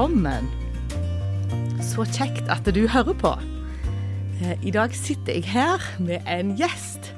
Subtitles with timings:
[0.00, 0.46] velkommen.
[1.84, 3.34] Så kjekt at du hører på.
[4.40, 7.10] Eh, I dag sitter jeg her med en gjest.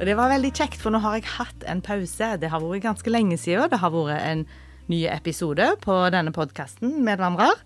[0.00, 2.32] Og det var veldig kjekt, for nå har jeg hatt en pause.
[2.42, 3.70] Det har vært ganske lenge siden.
[3.70, 4.42] Det har vært en
[4.90, 7.62] ny episode på denne podkasten, Medvandrer.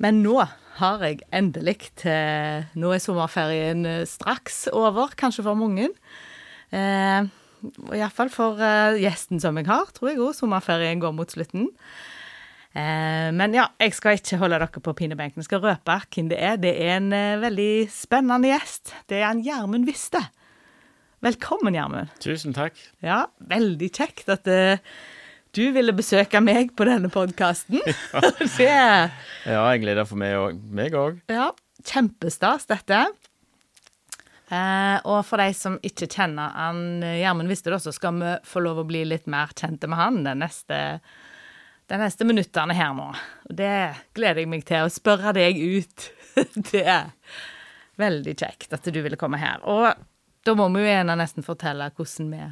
[0.00, 0.38] Men nå
[0.78, 5.90] har jeg endelig til Nå er sommerferien eh, straks over, kanskje for mange.
[6.72, 7.28] Eh,
[7.92, 10.32] Iallfall for eh, gjesten som jeg har, tror jeg òg.
[10.40, 11.68] Sommerferien går mot slutten.
[12.72, 15.42] Eh, men ja, jeg skal ikke holde dere på pinebenken.
[15.42, 16.60] Jeg skal røpe hvem det er.
[16.60, 18.94] Det er en eh, veldig spennende gjest.
[19.12, 20.22] Det er en Gjermund Viste.
[21.22, 22.10] Velkommen, Gjermund.
[22.22, 22.78] Tusen takk.
[23.04, 24.80] Ja, veldig kjekt at eh,
[25.52, 27.82] du ville besøke meg på denne podkasten.
[28.56, 30.64] det Ja, jeg gleder for meg òg.
[30.72, 31.20] Meg òg.
[31.30, 31.50] Ja,
[31.84, 33.04] kjempestas, dette.
[34.52, 38.64] Eh, og for de som ikke kjenner han Gjermund Viste, da, så skal vi få
[38.64, 40.80] lov å bli litt mer kjente med han den neste,
[41.92, 43.10] de neste minuttene her nå.
[43.50, 43.72] Og det
[44.16, 46.06] gleder jeg meg til å spørre deg ut.
[46.72, 47.10] det er
[48.00, 49.60] veldig kjekt at du ville komme her.
[49.68, 49.90] Og
[50.42, 52.46] da må vi jo gjerne nesten fortelle hvordan vi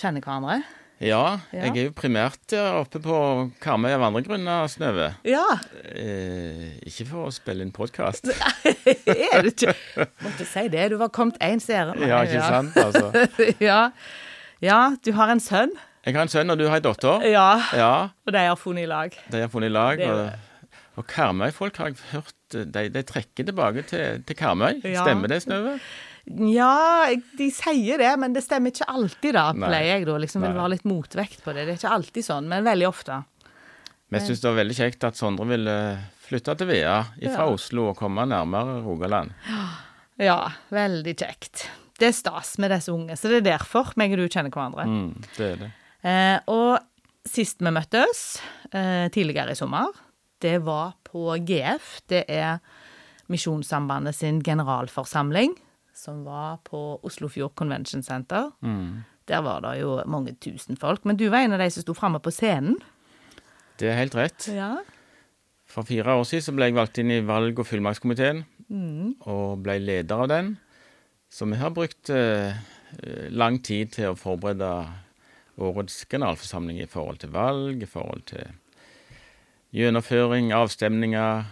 [0.00, 0.62] kjenner hverandre.
[1.04, 1.66] Ja, Ja.
[1.66, 3.16] jeg er jo primært oppe på
[3.60, 5.10] Karmøy av andre grunner, Snøve.
[5.26, 5.44] Ja,
[5.94, 8.24] Eh, ikke for å spille inn podkast.
[8.64, 9.74] er det ikke
[10.24, 10.88] Måtte si det.
[10.90, 11.94] Du var kommet én seere.
[12.00, 12.78] Ja, ikke sant?
[12.80, 13.10] Altså.
[13.68, 13.90] ja.
[14.64, 15.74] ja, du har en sønn.
[16.04, 17.22] Jeg har en sønn, og du har en datter.
[17.32, 17.92] Ja, Ja,
[18.26, 19.14] og de har funnet i lag.
[19.30, 19.98] de har funnet i lag.
[19.98, 20.32] Det Og,
[21.00, 22.34] og Karmøy-folk har jeg hørt
[22.74, 24.82] de, de trekker tilbake til, til Karmøy.
[24.84, 25.02] Ja.
[25.02, 25.78] Stemmer det, Snøve?
[26.24, 30.16] Ja, de sier det, men det stemmer ikke alltid, da, pleier jeg da.
[30.22, 31.66] Liksom vil være litt motvekt på det.
[31.66, 33.18] Det er ikke alltid sånn, men veldig ofte.
[34.14, 35.74] Vi syns det var veldig kjekt at Sondre ville
[36.24, 37.48] flytte til Vea fra Ja.
[37.50, 39.34] Oslo og komme nærmere Rogaland.
[40.20, 40.38] Ja,
[40.70, 41.66] veldig kjekt.
[41.98, 44.84] Det er stas med disse unge, så det er derfor meg og du kjenner hverandre.
[44.86, 45.72] Mm, det er det.
[46.04, 46.78] Eh, og
[47.24, 48.24] sist vi møttes,
[48.72, 49.88] eh, tidligere i sommer,
[50.44, 52.00] det var på GF.
[52.10, 52.58] Det er
[53.32, 55.54] Misjonssambandet sin generalforsamling,
[55.96, 58.50] som var på Oslofjord Convention Center.
[58.62, 59.04] Mm.
[59.26, 61.04] Der var det jo mange tusen folk.
[61.08, 62.76] Men du var en av de som sto framme på scenen.
[63.80, 64.48] Det er helt rett.
[64.52, 64.74] Ja.
[65.66, 69.16] For fire år siden ble jeg valgt inn i valg- og fullmaktskomiteen, Mm.
[69.26, 70.58] og ble leder av den.
[71.30, 72.54] Så vi har brukt eh,
[73.30, 74.86] lang tid til å forberede
[75.58, 78.48] årets generalforsamling i forhold til valg, i forhold til
[79.74, 81.44] gjennomføring, avstemninger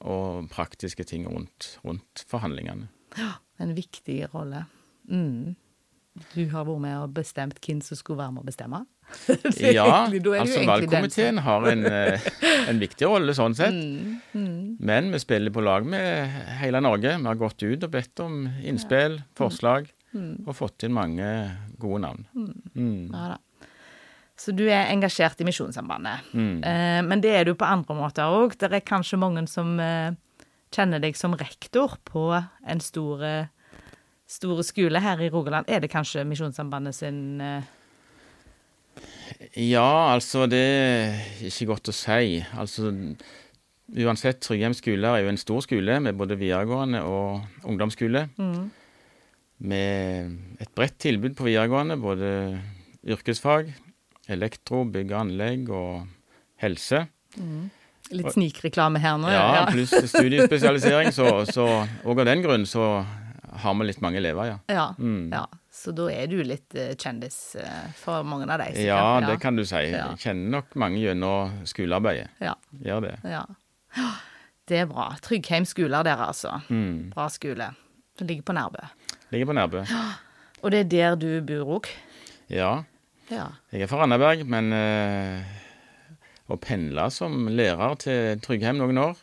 [0.00, 2.88] og praktiske ting rundt, rundt forhandlingene.
[3.60, 4.64] En viktig rolle.
[5.10, 5.56] Mm.
[6.34, 8.82] Du har vært med og bestemt hvem som skulle være med å bestemme.
[9.60, 12.20] Ja, egentlig- altså valgkomiteen har en, eh,
[12.70, 13.74] en viktig rolle sånn sett.
[13.74, 14.76] Mm, mm.
[14.78, 17.16] Men vi spiller på lag med hele Norge.
[17.18, 20.42] Vi har gått ut og bedt om innspill, forslag, Mm.
[20.46, 21.26] og fått inn mange
[21.78, 22.24] gode navn.
[22.74, 23.10] Mm.
[23.12, 23.38] Ja da.
[24.40, 26.30] Så du er engasjert i Misjonssambandet.
[26.32, 26.62] Mm.
[26.64, 28.54] Eh, men det er du på andre måter òg.
[28.56, 30.14] Det er kanskje mange som eh,
[30.72, 33.24] kjenner deg som rektor på en stor,
[34.30, 35.68] store skole her i Rogaland.
[35.68, 37.68] Er det kanskje Misjonssambandet sin eh,
[39.60, 41.20] Ja, altså, det er
[41.50, 42.40] ikke godt å si.
[42.56, 42.94] Altså,
[43.90, 48.28] uansett, Tryggheim skole er jo en stor skole med både videregående og ungdomsskole.
[48.40, 48.70] mm,
[49.68, 52.32] Med et bredt tilbud på videregående, både
[53.04, 53.74] yrkesfag,
[54.30, 56.06] elektro, bygg og anlegg og
[56.62, 57.06] helse.
[57.36, 57.68] mm.
[58.10, 59.28] Litt snikreklame her nå.
[59.30, 59.66] Ja, ja.
[59.70, 61.12] pluss studiespesialisering.
[61.14, 61.66] Så, så
[62.02, 63.04] og av den grunn så
[63.62, 64.56] har vi litt mange elever, ja.
[64.72, 65.28] Ja, Mm.
[65.32, 65.44] ja.
[65.70, 68.72] Så da er du litt eh, kjendis eh, for mange av de.
[68.74, 68.88] sikkert.
[68.88, 69.78] Ja, det kan du si.
[69.92, 72.32] Jeg kjenner nok mange gjennom skolearbeidet.
[72.42, 73.14] Ja, Gjør det.
[73.30, 73.44] ja.
[74.70, 75.06] Det er bra.
[75.22, 76.56] Tryggheim skoler der, altså.
[76.68, 77.12] Mm.
[77.14, 77.70] Bra skole.
[78.18, 78.82] Som ligger på Nærbø.
[79.32, 79.84] Ligger på Nærbø.
[80.62, 81.88] Og det er der du bor òg?
[82.50, 82.82] Ja.
[83.30, 83.46] Ja.
[83.72, 85.44] Jeg er fra Randaberg, men eh,
[86.50, 89.18] og pendla som lærer til Tryggheim noen år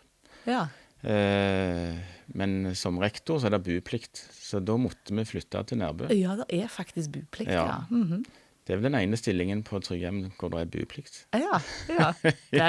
[0.47, 0.61] ja.
[1.03, 1.97] eh,
[2.39, 6.07] Men som rektor så er det buplikt, så da måtte vi flytte til Nærbø.
[6.15, 7.65] Ja, det er faktisk buplikt, ja.
[7.67, 7.77] Ja.
[7.91, 8.23] Mhm.
[8.67, 11.21] Det er vel den ene stillingen på Tryggheim hvor det er buplikt.
[11.35, 11.59] ja.
[11.87, 12.09] Ja,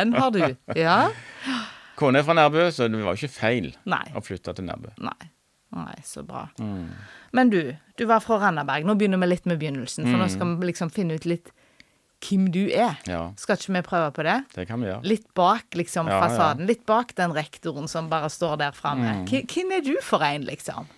[0.04, 0.44] den har du.
[0.78, 1.08] Ja.
[1.98, 4.04] Kona er fra Nærbø, så det var ikke feil Nei.
[4.14, 4.92] å flytte til Nærbø.
[5.02, 5.30] Nei.
[5.76, 6.46] Nei, så bra.
[6.58, 6.88] Mm.
[7.36, 7.60] Men du,
[8.00, 8.86] du var fra Randaberg.
[8.88, 11.50] Nå begynner vi litt med begynnelsen, for nå skal vi liksom finne ut litt
[12.24, 12.96] hvem du er.
[13.06, 14.38] Ja, Skal ikke vi prøve på det?
[14.54, 15.04] det kan vi gjøre.
[15.06, 16.22] Litt bak liksom Ja, ja.
[16.24, 16.66] fasaden.
[16.66, 19.20] Litt bak den rektoren som bare står der framme.
[19.20, 19.26] Mm.
[19.46, 20.88] Hvem er du for en, liksom?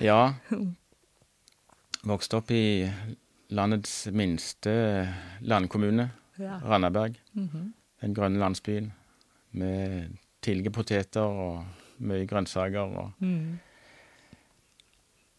[0.00, 0.34] Ja.
[2.06, 2.86] Vokste opp i
[3.50, 5.08] landets minste
[5.42, 6.60] landkommune, Ja.
[6.64, 7.20] Randaberg.
[7.34, 7.72] -hmm.
[8.00, 8.92] Den grønne landsbyen
[9.52, 10.10] med
[10.42, 11.64] tilgepoteter og
[11.98, 12.78] mye grønnsaker.
[12.96, 13.58] Og, Mm.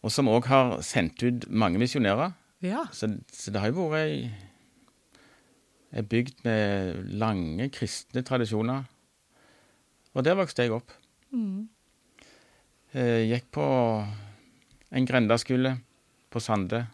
[0.02, 2.32] og som òg har sendt ut mange misjonærer.
[2.62, 2.84] Ja.
[2.92, 4.30] Så, så det har jo vært ei
[5.96, 8.84] ei bygd med lange kristne tradisjoner.
[10.14, 10.90] Og der vokste jeg opp.
[11.32, 11.68] Mm.
[12.92, 13.64] Jeg gikk på
[14.92, 15.78] en grendaskole
[16.30, 16.86] på Sande.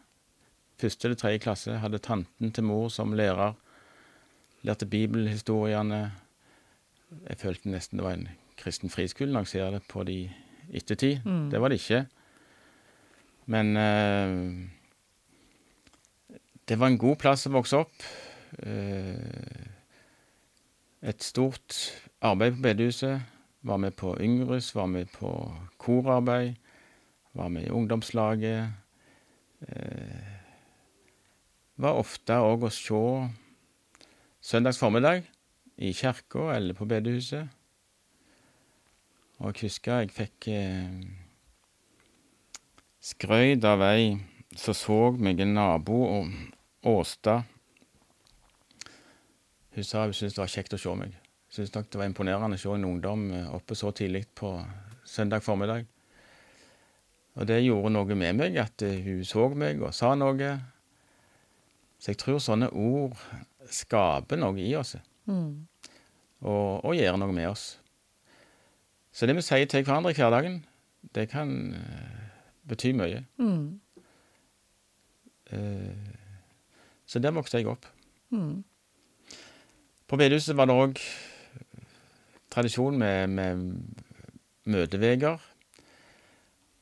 [0.78, 1.78] Første til tredje klasse.
[1.82, 3.54] Hadde tanten til mor som lærer.
[4.62, 6.12] Lærte bibelhistoriene.
[7.28, 10.30] Jeg følte nesten det var en kristen friskole når det på de
[10.72, 11.20] ettertid.
[11.24, 11.50] Mm.
[11.50, 12.06] Det var det ikke.
[13.46, 14.68] Men uh,
[16.68, 18.06] det var en god plass å vokse opp.
[18.64, 19.68] Uh,
[21.04, 21.76] et stort
[22.24, 23.20] arbeid på bedehuset.
[23.64, 25.32] Var med på Yngres, var med på
[25.80, 26.54] korarbeid.
[27.34, 28.72] Var med i ungdomslaget.
[29.64, 30.32] Uh,
[31.76, 33.04] var ofte òg å se
[34.44, 35.24] søndags formiddag
[35.76, 37.48] i kirka eller på bedehuset.
[39.42, 41.00] Og jeg husker jeg fikk eh,
[43.04, 44.14] skrøyt av ei
[44.56, 46.30] som så meg, en nabo, og
[46.86, 47.40] Åsta.
[49.74, 51.16] Hun sa hun syntes det var kjekt å se meg.
[51.50, 54.52] Syntes nok det var imponerende å se en ungdom eh, oppe så tidlig på
[55.08, 55.88] søndag formiddag.
[57.34, 60.52] Og det gjorde noe med meg, at eh, hun så meg og sa noe.
[61.98, 63.18] Så jeg tror sånne ord
[63.72, 64.94] skaper noe i oss,
[65.24, 65.64] Mm.
[66.44, 67.78] og, og gjør noe med oss.
[69.14, 70.56] Så det vi sier til hverandre i hverdagen,
[71.14, 72.22] det kan eh,
[72.66, 73.20] bety mye.
[73.38, 73.80] Mm.
[75.52, 76.14] Eh,
[77.06, 77.86] så der vokste jeg opp.
[78.34, 78.64] Mm.
[80.08, 80.98] På bedehuset var det òg
[82.54, 83.64] tradisjon med, med
[84.70, 85.38] møteveger.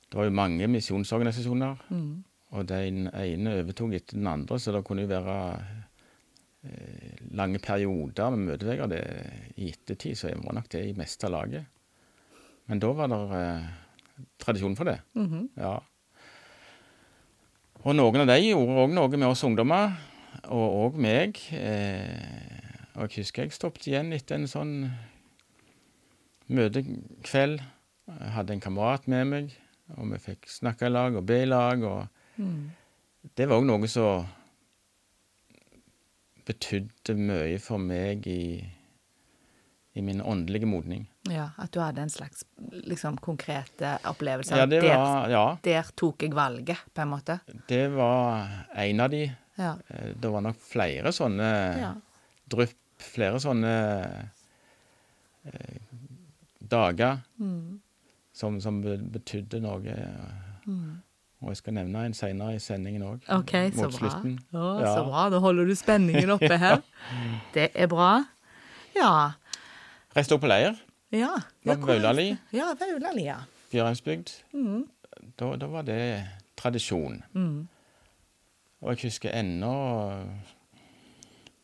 [0.08, 2.24] Det var jo mange misjonsorganisasjoner, Mm.
[2.52, 5.36] og den ene overtok etter den andre, så det kunne jo være
[6.64, 8.86] eh, lange perioder med møteveger.
[8.92, 9.02] Det,
[9.56, 11.64] I ettertid så var nok det i meste laget.
[12.70, 13.70] Men da var det eh,
[14.38, 14.98] tradisjon for det.
[15.18, 15.48] Mhm.
[15.56, 15.78] Ja.
[17.82, 19.96] Og noen av de gjorde òg noe med oss ungdommer,
[20.44, 21.40] og òg meg.
[21.52, 24.74] Eh, og jeg husker jeg stoppet igjen etter en sånn
[26.52, 27.62] møtekveld.
[28.12, 29.56] Jeg hadde en kamerat med meg,
[29.96, 31.82] og vi fikk snakke i lag og be i lag.
[31.82, 32.06] Og
[32.38, 32.70] Mm.
[33.36, 34.26] det var òg noe som
[36.46, 38.64] betydde mye for meg i,
[39.94, 41.06] i min åndelige modning.
[41.28, 44.56] Ja, at du hadde en slags liksom, konkrete opplevelse?
[44.56, 47.40] Ja, det der, var, ja, der tok jeg valget, på en måte.
[47.68, 49.26] det var en av de.
[49.58, 49.74] Ja.
[49.88, 51.50] Eh, Det var nok flere sånne
[51.80, 51.92] ja.
[52.48, 53.72] drypp, flere sånne
[55.44, 55.76] eh,
[56.58, 57.80] dager Mm.
[58.32, 58.80] som, som
[59.12, 59.96] betydde noe.
[60.66, 61.02] Mm.
[61.42, 63.24] Og jeg skal nevne en senere i sendingen òg.
[63.34, 63.98] OK, så Mot bra.
[63.98, 64.36] slutten.
[64.54, 64.94] Å, Ja.
[64.96, 65.28] Så bra.
[65.30, 66.82] Da holder du spenningen oppe her.
[67.54, 68.24] Det er bra.
[68.96, 69.32] Ja.
[70.16, 70.76] Reiste opp på leir.
[71.12, 71.34] Ja.
[71.64, 72.30] Var på Vaulali.
[72.56, 73.38] Ja, Vaulali, ja.
[73.72, 74.32] Bjørheimsbygd.
[74.56, 74.82] Mm.
[75.38, 76.00] Da, da var det
[76.60, 77.22] tradisjon.
[77.36, 77.68] Mm.
[78.82, 79.72] Og jeg husker ennå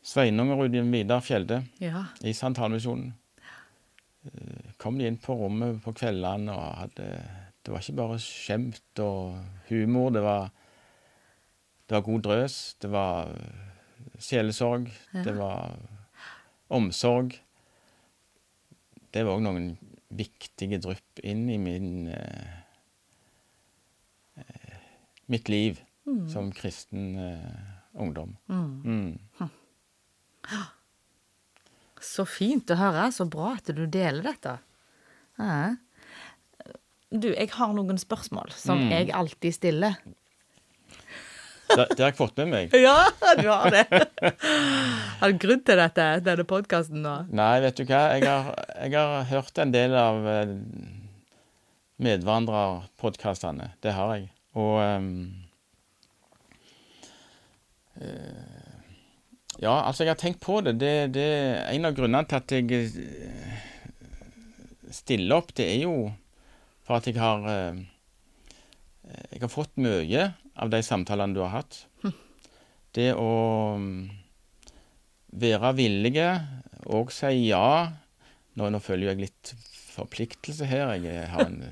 [0.08, 2.04] Sveinung og Vidar Fjelde Ja.
[2.22, 3.14] i Santalmisjonen.
[4.24, 7.08] Eh, Kom de inn på rommet på kveldene og hadde
[7.64, 10.50] Det var ikke bare skjemt og humor, det var
[11.88, 15.22] Det var god drøs, det var eh, sjelesorg, Ja.
[15.24, 15.76] det var
[16.70, 17.38] omsorg.
[19.12, 19.68] Det var òg noen
[20.10, 22.56] viktige drypp inn i min eh,
[24.36, 24.74] eh,
[25.28, 26.22] mitt liv Mm.
[26.32, 28.30] som kristen eh, ungdom.
[28.48, 28.82] Mm.
[28.88, 29.50] Mm.
[32.00, 33.10] Så fint å høre.
[33.12, 34.54] Så bra at du deler dette.
[35.38, 35.74] Ja.
[37.10, 38.90] Du, jeg har noen spørsmål som Mm.
[38.94, 39.98] jeg alltid stiller.
[41.68, 42.72] Det, det har jeg fått med meg.
[42.80, 42.96] Ja,
[43.38, 43.84] du har det.
[45.20, 47.14] Har du grunn til dette, denne podkasten nå?
[47.36, 48.00] Nei, vet du hva.
[48.16, 48.48] Jeg har,
[48.86, 50.54] jeg har hørt en del av eh,
[52.08, 53.72] medvandrerpodkastene.
[53.84, 54.30] Det har jeg.
[54.58, 55.02] Og eh,
[59.58, 60.76] Ja, altså, jeg har tenkt på det.
[60.78, 62.92] Det, det er En av grunnene til at jeg
[64.94, 65.94] stiller opp, det er jo
[66.86, 67.42] for at jeg har
[69.34, 71.84] Jeg har fått mye av de samtalene du har hatt.
[72.96, 73.32] Det å
[73.78, 73.96] mm,
[75.38, 76.28] være villige
[76.88, 77.90] og si ja.
[78.58, 79.52] Nå, nå føler jeg litt
[79.98, 80.94] forpliktelse her.
[81.02, 81.62] Jeg har en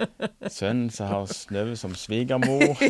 [0.56, 2.80] sønn som har Snø som svigermor.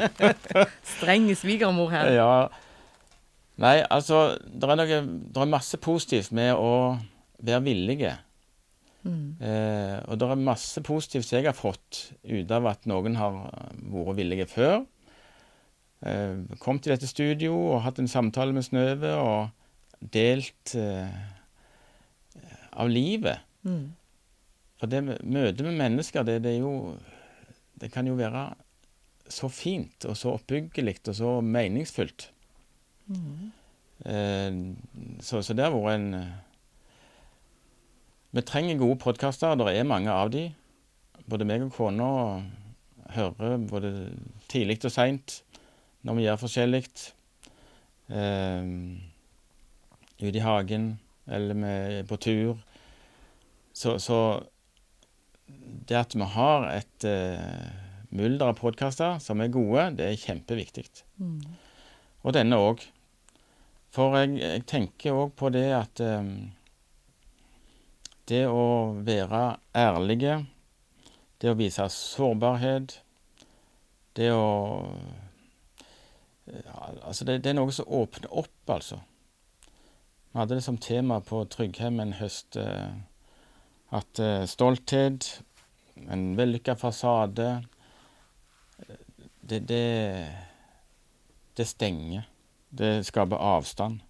[0.96, 2.12] Streng svigermor her.
[2.16, 2.32] Ja.
[3.60, 6.96] Nei, altså Det er, noe, det er masse positivt med å
[7.44, 8.16] være villige.
[9.02, 9.40] Mm.
[9.40, 13.38] Eh, og det er masse positivt jeg har fått ut av at noen har
[13.80, 14.82] vært villige før.
[16.00, 19.50] Eh, kom til dette studio og hatt en samtale med Snøve og
[20.00, 21.12] delt eh,
[22.72, 23.44] av livet.
[23.64, 23.92] Mm.
[24.80, 26.96] For det møtet med mennesker, det, det er jo
[27.80, 28.50] Det kan jo være
[29.30, 32.26] så fint og så oppbyggelig og så meningsfullt.
[33.08, 33.52] Mm.
[34.04, 34.58] Eh,
[35.24, 36.34] så, så det har vært en eh,
[38.30, 40.44] Vi trenger gode podkaster, det er mange av de.
[41.26, 42.10] Både meg og kona
[43.10, 43.90] hører både
[44.50, 45.40] tidlig og seint
[46.06, 46.84] når vi gjør forskjellig.
[48.10, 48.70] Eh,
[50.20, 50.92] ute i hagen,
[51.26, 52.62] eller er på tur.
[53.72, 54.20] Så, så
[55.88, 57.66] det at vi har et eh,
[58.14, 60.86] mulder av podkaster som er gode, det er kjempeviktig.
[61.18, 61.42] Mm.
[62.22, 62.86] Og denne òg.
[63.90, 66.52] For jeg, jeg tenker òg på det at um,
[68.30, 69.42] det å være
[69.76, 70.40] ærlige,
[71.42, 73.00] det å vise sårbarhet,
[74.18, 74.46] det å
[76.50, 78.98] ja, Altså, det, det, er noe som åpner opp, altså.
[80.30, 82.58] Vi hadde det som tema på Tryggheim en høst.
[82.58, 82.90] Uh,
[83.94, 85.28] at uh, stolthet,
[86.10, 87.48] en vellykka fasade
[89.50, 90.28] det, det,
[91.56, 92.26] det, stenger.
[92.70, 94.00] Det skaper avstand.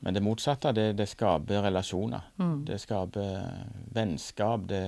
[0.00, 2.30] Men det motsatte, det, det skaper relasjoner.
[2.40, 2.64] Mm.
[2.68, 3.42] Det skaper
[3.92, 4.64] vennskap.
[4.68, 4.84] Det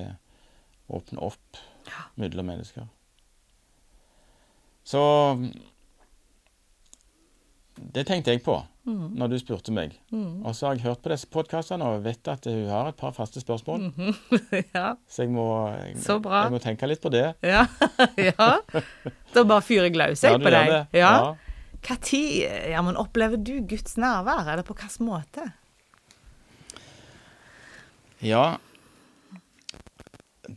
[0.89, 2.07] åpner opp ja.
[2.15, 2.89] mellom mennesker.
[4.85, 5.03] Så
[7.77, 9.13] det tenkte jeg på mm.
[9.19, 9.95] når du spurte meg.
[10.13, 10.43] Mm.
[10.47, 13.15] Og så har jeg hørt på disse podkastene og vet at hun har et par
[13.17, 13.81] faste spørsmål.
[13.81, 14.43] Mm -hmm.
[14.77, 14.95] ja.
[15.09, 17.35] Så jeg må, jeg, jeg må, tenke litt på det.
[17.43, 17.67] Ja.
[18.17, 18.59] ja.
[19.35, 20.71] Da bare fyrer jeg løs på deg.
[20.71, 20.87] Det.
[20.93, 21.35] Ja.
[21.83, 25.49] Tid ja, men opplever du Guds nærvær, eller på hvilken måte?
[28.23, 28.57] Ja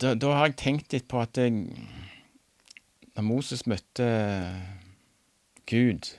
[0.01, 1.67] da, da, har jeg tenkt litt på at jeg,
[3.15, 4.07] da Moses møtte
[5.69, 6.11] Gud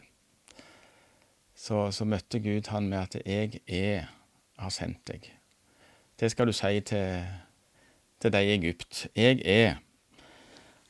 [1.57, 4.13] så, så, møtte Gud han med at 'jeg er
[4.59, 5.33] har sendt deg'.
[6.21, 7.27] Det skal du si til,
[8.21, 9.09] til deg i Egypt.
[9.17, 9.77] 'Jeg er'.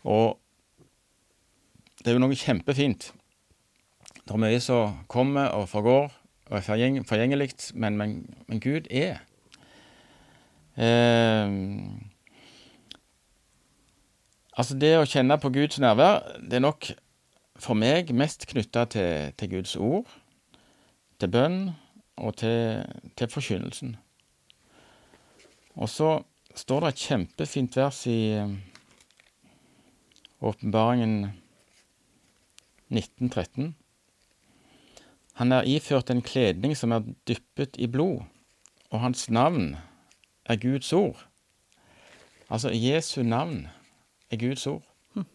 [0.05, 0.39] Og
[1.99, 3.15] det er jo noe kjempefint.
[4.27, 6.11] Det er mye som kommer og forgår
[6.47, 8.13] og er forgjengelig, men, men,
[8.47, 9.21] men, Gud er.
[10.77, 11.51] Eh,
[14.55, 16.91] altså, det å kjenne på Guds nærvær, det er nok
[17.59, 20.11] for meg mest knytta til, til Guds ord
[21.21, 21.61] til bønn
[22.17, 22.85] og til,
[23.17, 23.97] til forkynnelsen.
[25.77, 26.11] Og så
[26.57, 28.55] står det et kjempefint vers i eh,
[30.41, 31.33] Åpenbaringen
[32.93, 33.75] 1913.
[35.37, 38.25] Han er iført en kledning som er dyppet i blod,
[38.91, 39.75] og hans navn
[40.47, 41.27] er Guds ord.
[42.49, 43.67] Altså Jesu navn
[44.31, 44.85] er Guds ord.
[45.15, 45.27] Hm.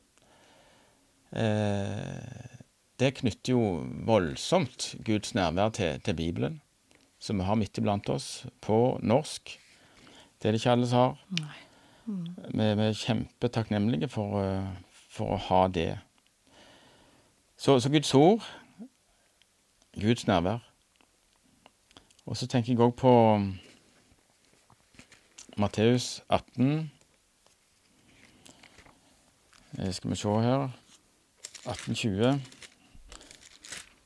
[1.37, 2.51] Eh,
[3.01, 3.61] det knytter jo
[4.05, 6.61] voldsomt Guds nærvær til, til Bibelen,
[7.19, 9.57] som vi har midt iblant oss, på norsk.
[10.41, 11.59] Det er det ikke alle som har.
[12.05, 12.25] Mm.
[12.53, 15.91] Vi, vi, er kjempetakknemlige for, eh, for, å ha det.
[17.57, 18.45] Så, så Guds ord,
[19.99, 20.57] Guds nærvær.
[22.25, 23.11] Og så tenker jeg òg på
[25.57, 26.91] Matteus 18.
[29.79, 30.69] Eh, skal vi se her
[31.67, 32.41] 1820.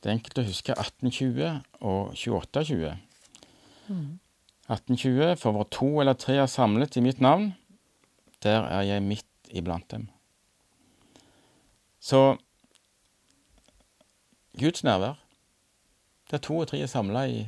[0.03, 2.95] Det er enkelt å huske 1820 og 2820.
[3.87, 4.19] Mm.
[4.69, 7.53] 1820, for hvor to eller tre er samlet i mitt navn,
[8.43, 10.07] der er jeg midt iblant dem.
[11.99, 12.37] Så
[14.59, 15.24] Guds nærvær,
[16.31, 17.45] der to og tre er samla i,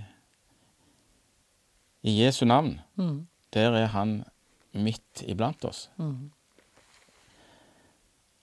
[2.03, 3.27] i Jesu navn, mm.
[3.53, 4.23] der er han
[4.71, 5.89] midt iblant oss.
[5.97, 6.31] Mm.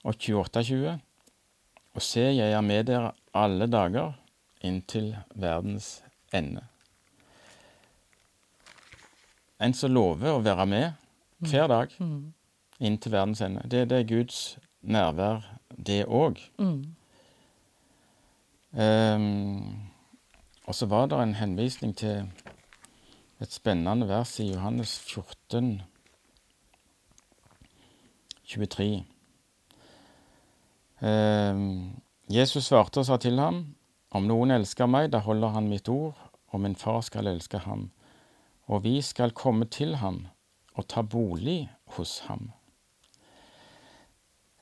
[0.03, 0.99] Og 2820
[1.95, 4.17] og se, jeg er med dere alle dager
[4.65, 6.01] inntil verdens
[6.35, 6.65] ende.
[9.63, 12.33] En som lover å være med hver dag mm.
[12.83, 13.63] inntil verdens ende.
[13.71, 14.39] Det, det er Guds
[14.81, 16.41] nærvær, det òg.
[16.59, 16.81] Mm.
[18.75, 19.94] Um,
[20.65, 22.25] og så var det en henvisning til
[23.41, 25.81] et spennende vers i Johannes 14,
[28.45, 29.05] 23.
[31.01, 31.59] Eh,
[32.33, 33.75] Jesus svarte og sa til ham,
[34.15, 36.15] Om noen elsker meg, da holder han mitt ord,
[36.47, 37.89] og min far skal elske ham,
[38.71, 40.27] og vi skal komme til ham
[40.73, 42.51] og ta bolig hos ham.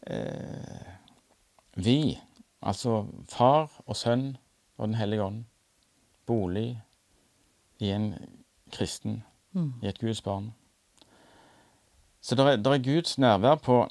[0.07, 0.89] Eh,
[1.75, 2.17] vi,
[2.61, 4.37] altså far og sønn
[4.77, 5.43] og Den hellige ånd,
[6.27, 6.81] bolig
[7.83, 8.13] i en
[8.73, 9.73] kristen, mm.
[9.83, 10.51] i et Guds barn.
[12.23, 13.83] Så det er, det er Guds nærvær på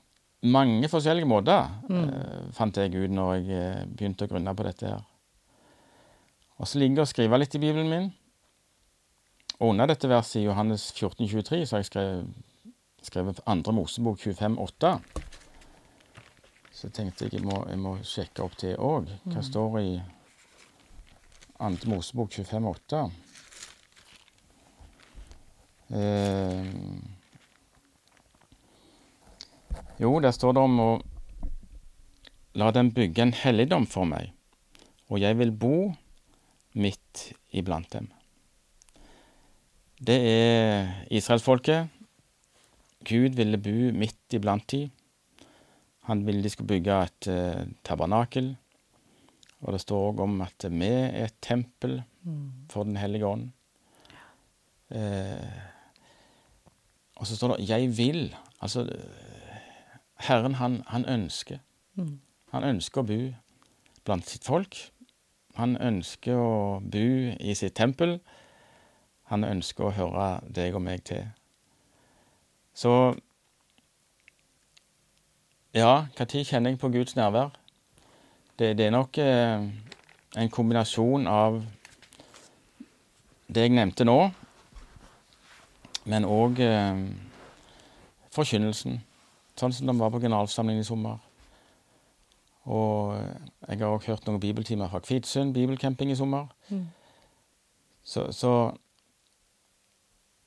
[0.43, 2.53] mange forskjellige måter, mm.
[2.57, 5.05] fant jeg ut når jeg uh, begynte å grunne på dette her.
[6.59, 8.09] Og så ligger jeg og skriver litt i Bibelen min.
[9.61, 12.33] Og under dette verset i Johannes 14, 23 så har jeg skrevet,
[13.03, 14.93] skrevet andre Mosebok 25, 8.
[16.73, 19.11] Så tenkte jeg jeg må, jeg må sjekke opp det òg.
[19.29, 19.47] Hva mm.
[19.47, 19.93] står i
[21.63, 23.11] Ante Mosebok 25,8.
[25.95, 26.65] Eh,
[30.03, 30.89] jo, der står det om å
[32.59, 34.33] la dem bygge en helligdom for meg,
[35.07, 35.77] og jeg vil bo
[36.75, 38.09] midt iblant dem.
[40.03, 41.93] Det er israelsfolket.
[43.07, 44.91] Gud ville bo midt iblant dem.
[46.11, 48.57] Han ville de skulle bygge et eh, tabernakel.
[49.63, 52.01] Og det står òg om at vi er et tempel
[52.71, 53.51] for Den hellige ånd.
[54.91, 55.61] Eh,
[57.17, 58.37] og så står det 'jeg vil'.
[58.61, 58.89] Altså,
[60.19, 61.59] Herren, han, han ønsker.
[62.51, 63.35] Han ønsker å bo
[64.05, 64.93] blant sitt folk.
[65.55, 67.07] Han ønsker å bo
[67.41, 68.21] i sitt tempel.
[69.33, 71.29] Han ønsker å høre deg og meg til.
[72.75, 73.15] Så
[75.75, 77.62] ja, når kjenner jeg på Guds nærvær?
[78.59, 79.65] Det, det er nok eh,
[80.37, 81.61] en kombinasjon av
[83.53, 84.19] det jeg nevnte nå,
[86.09, 87.03] men òg eh,
[88.33, 89.01] forkynnelsen.
[89.59, 91.21] Sånn som den var på generalforsamlingen i sommer.
[92.71, 96.49] Og jeg har òg hørt noen bibeltimer fra Kvitsund bibelcamping i sommer.
[96.71, 96.87] Mm.
[98.05, 98.53] Så, så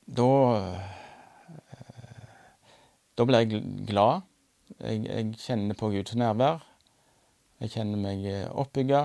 [0.06, 0.94] da eh,
[3.16, 4.26] Da ble jeg glad.
[4.76, 6.65] Jeg, jeg kjenner på Guds nærvær.
[7.56, 9.02] Jeg kjenner meg eh, oppbygga.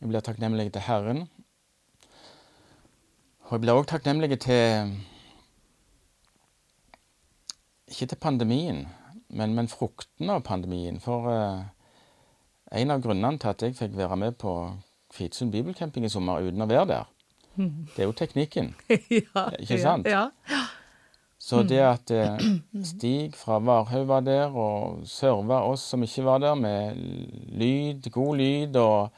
[0.00, 1.24] Jeg blir takknemlig til Herren.
[3.48, 4.92] Og jeg blir òg takknemlig til
[7.90, 8.84] Ikke til pandemien,
[9.28, 11.00] men, men frukten av pandemien.
[11.02, 11.64] For uh,
[12.70, 14.52] en av grunnene til at jeg fikk være med på
[15.10, 17.08] Kvitsund bibelcamping i sommer uten å være der,
[17.58, 18.76] det er jo teknikken.
[19.10, 20.06] ja, Ikke sant?
[20.06, 20.28] Ja.
[21.40, 22.42] Så det at eh,
[22.90, 26.98] Stig fra Varhaug var der og serva oss som ikke var der, med
[27.56, 29.10] lyd, god lyd og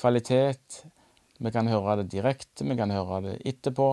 [0.00, 0.80] kvalitet
[1.38, 3.86] Vi kan høre det direkte, vi kan høre det etterpå.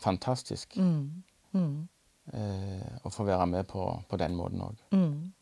[0.00, 1.22] Fantastisk Mm.
[1.54, 1.88] Mm.
[2.32, 4.78] eh, å få være med på, på den måten òg.
[4.94, 5.32] Mm.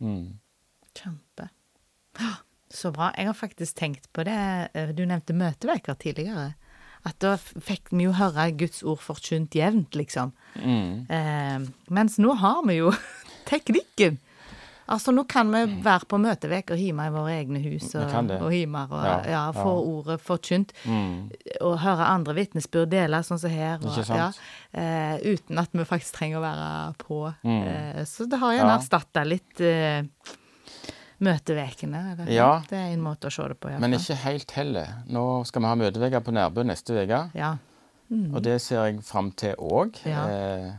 [0.00, 0.38] Mm.
[0.94, 1.48] Kjempe.
[2.70, 3.10] Så bra.
[3.16, 4.38] Jeg har faktisk tenkt på det.
[4.74, 6.54] eh, Du nevnte møteverker tidligere.
[7.06, 10.32] At da fikk vi jo høre Guds ord forkynt jevnt, liksom.
[10.58, 11.06] Mm.
[11.10, 12.90] Eh, mens nå har vi jo
[13.50, 14.18] teknikken.
[14.88, 18.08] Altså, nå kan vi være på møteveker hjemme i våre egne hus og,
[18.38, 19.82] og hjemme og Ja, ja, få ja.
[19.92, 20.72] ordet forkynt.
[20.88, 21.28] Mm.
[21.60, 23.84] Og høre andre vitnesbyrd dele, sånn som her.
[23.84, 24.30] Og, Ja,
[24.72, 26.70] eh, uten at vi faktisk trenger å være
[27.04, 27.20] på.
[27.44, 27.62] Mm.
[27.68, 30.08] Eh, så det har gjerne erstatta litt eh,
[31.20, 32.02] møtevekene.
[32.30, 32.62] Ja.
[32.68, 33.72] Det er en måte å se det på.
[33.80, 34.92] Men ikke helt heller.
[35.10, 37.22] Nå skal vi ha møtevegger på Nærbø neste uke.
[37.38, 37.56] Ja.
[38.10, 39.98] Og det ser jeg fram til òg.
[40.08, 40.22] Ja.
[40.28, 40.72] Eh,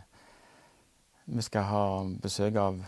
[1.30, 1.84] vi skal ha
[2.24, 2.80] besøk av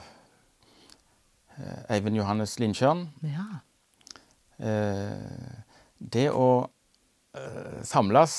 [1.59, 3.07] eh, Eivind Johannes Lindtjørn.
[3.23, 3.45] ja.
[4.61, 5.61] Eh,
[6.01, 6.47] det å
[7.37, 8.33] eh, samles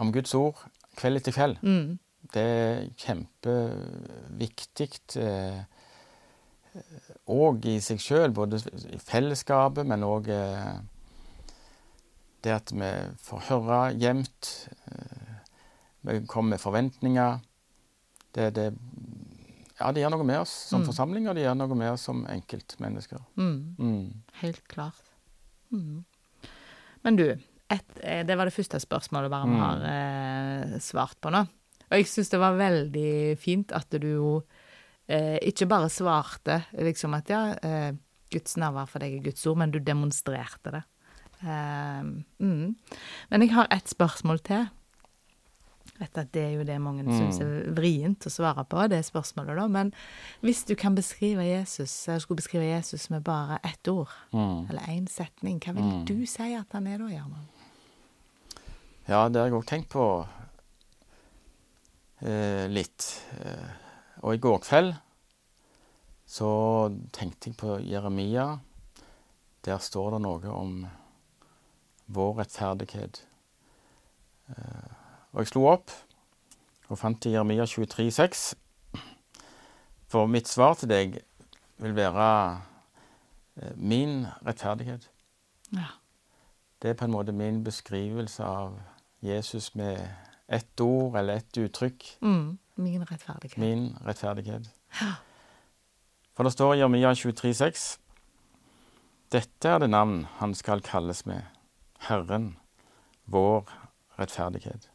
[0.00, 0.56] om Guds ord
[0.96, 1.98] kveld etter kveld, Mm.
[2.32, 4.90] det er kjempeviktig.
[5.16, 5.60] Eh,
[7.26, 8.60] og i seg sjøl, både
[8.94, 10.76] i fellesskapet, men òg eh,
[12.46, 12.90] det at vi
[13.26, 14.50] får høre jevnt.
[14.92, 15.32] Eh,
[16.06, 17.40] vi kommer med forventninger.
[18.36, 18.66] Det, det,
[19.80, 20.86] ja, det gjør noe med oss som Mm.
[20.86, 23.18] forsamling, og det gjør noe med oss som enkeltmennesker.
[23.36, 23.74] Mm.
[23.78, 24.22] Mm.
[24.42, 25.02] Helt klart.
[25.72, 26.04] Mm.
[27.02, 27.24] Men du,
[27.70, 29.58] et, eh, det var det første spørsmålet vi Mm.
[29.58, 31.42] har eh, svart på nå.
[31.90, 34.30] Og jeg syns det var veldig fint at du jo
[35.08, 37.92] eh, ikke bare svarte liksom at ja, eh,
[38.32, 40.82] Guds nærvær for deg er Guds ord, men du demonstrerte det.
[41.42, 42.02] Eh,
[42.42, 42.74] mm.
[43.30, 44.66] Men jeg har ett spørsmål til.
[45.98, 47.12] Vet at det er jo det mange Mm.
[47.14, 49.66] syns er vrient å svare på, det spørsmålet, da.
[49.68, 49.92] Men
[50.42, 51.90] hvis du kan beskrive Jesus,
[52.20, 54.68] skulle beskrive Jesus med bare ett ord, Mm.
[54.68, 56.04] eller én setning, hva vil Mm.
[56.04, 57.46] du si at han er da, Gjermund?
[59.08, 60.26] Ja, det har jeg òg tenkt på
[62.22, 63.22] eh, litt.
[63.44, 63.68] Eh,
[64.26, 64.94] og i går kveld
[66.26, 66.48] så
[67.14, 68.58] tenkte jeg på Jeremia.
[69.62, 70.72] Der står det noe om
[72.10, 73.22] vår rettferdighet.
[74.50, 74.90] Eh,
[75.32, 75.94] og jeg slo opp
[76.90, 78.44] og fant i Jeremia 23, 23,6.
[80.10, 81.16] For mitt svar til deg
[81.82, 82.26] vil være
[83.62, 85.08] eh, min rettferdighet.
[85.74, 85.94] Ja.
[86.82, 88.78] Det er på en måte min beskrivelse av
[89.22, 90.02] Jesus med
[90.46, 92.04] ett ord eller ett uttrykk.
[92.20, 93.58] Mm, min rettferdighet.
[93.58, 94.70] Min rettferdighet.
[96.36, 97.98] For det står i Jeremia 23,6.:
[99.32, 101.42] Dette er det navn han skal kalles med,
[102.08, 102.56] Herren,
[103.26, 103.64] vår
[104.18, 104.90] rettferdighet.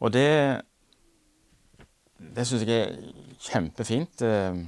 [0.00, 0.62] Og det
[2.18, 4.22] Det syns jeg er kjempefint.
[4.22, 4.66] Eh,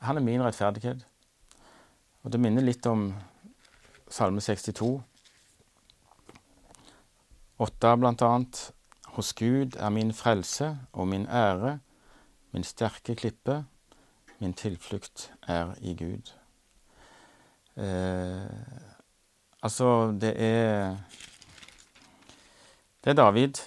[0.00, 1.06] Han er min rettferdighet.
[2.22, 3.14] Og det minner litt om
[4.10, 5.02] Salme 62.
[7.58, 8.60] Åtta blant annet.
[9.18, 11.78] Hos Gud er min frelse og min ære,
[12.52, 13.64] min sterke klippe,
[14.38, 16.30] min tilflukt er i Gud.
[17.76, 18.46] Eh,
[19.62, 20.96] altså, det er
[23.04, 23.58] Det er David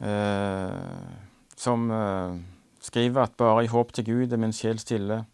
[0.00, 1.14] eh,
[1.56, 2.40] som eh,
[2.80, 5.24] skriver at bare i håp til Gud er min sjel stille.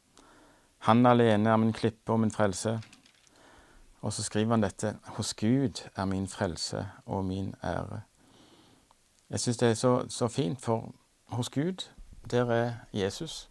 [0.78, 2.80] Han alene er min klippe og min frelse.
[4.00, 8.02] Og så skriver han dette Hos Gud er min frelse og min ære.
[9.31, 10.95] Jeg syns det er så, så, fint, for
[11.27, 11.88] hos Gud,
[12.31, 13.51] der er Jesus.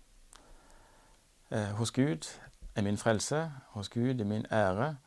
[1.51, 2.39] Eh, hos Gud
[2.75, 4.97] er min frelse, hos Gud er min ære.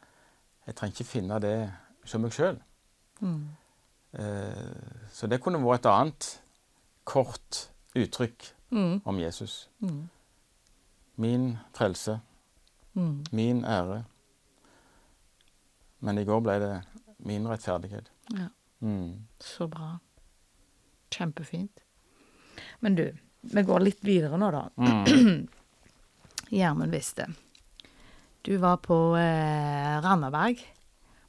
[0.66, 1.72] Jeg trenger ikke finne det
[2.04, 2.62] som meg sjøl.
[3.20, 3.48] Mm.
[4.12, 6.28] Eh, så det kunne vært et annet
[7.04, 9.02] kort uttrykk mm.
[9.04, 9.70] om Jesus.
[9.80, 10.08] Mm.
[11.16, 12.20] Min frelse,
[12.92, 13.24] mm.
[13.32, 14.04] min ære.
[16.00, 16.72] Men i går ble det
[17.18, 18.10] min rettferdighet.
[18.34, 18.48] Ja.
[18.80, 19.28] Mm.
[19.40, 19.98] Så bra.
[21.12, 21.82] Kjempefint.
[22.84, 23.06] Men du,
[23.52, 24.66] vi går litt videre nå, da.
[24.76, 25.48] Mm.
[26.58, 27.28] Gjermund visste.
[28.42, 30.60] Du var på eh, Randaberg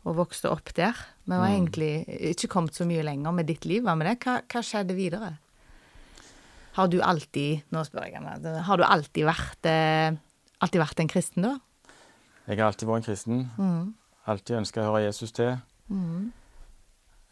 [0.04, 0.98] og vokste opp der.
[1.24, 1.54] Vi var mm.
[1.54, 1.92] egentlig
[2.34, 3.86] ikke kommet så mye lenger med ditt liv.
[3.86, 4.18] Hva med det?
[4.26, 5.36] Hva, hva skjedde videre?
[6.74, 8.48] Har du alltid Nå spør jeg meg.
[8.66, 10.16] Har du alltid vært, eh,
[10.66, 11.54] alltid vært en kristen, da?
[12.48, 13.46] Jeg har alltid vært en kristen.
[13.62, 13.94] Mm.
[14.34, 15.54] Alltid ønska å høre Jesus til.
[15.92, 16.32] Mm.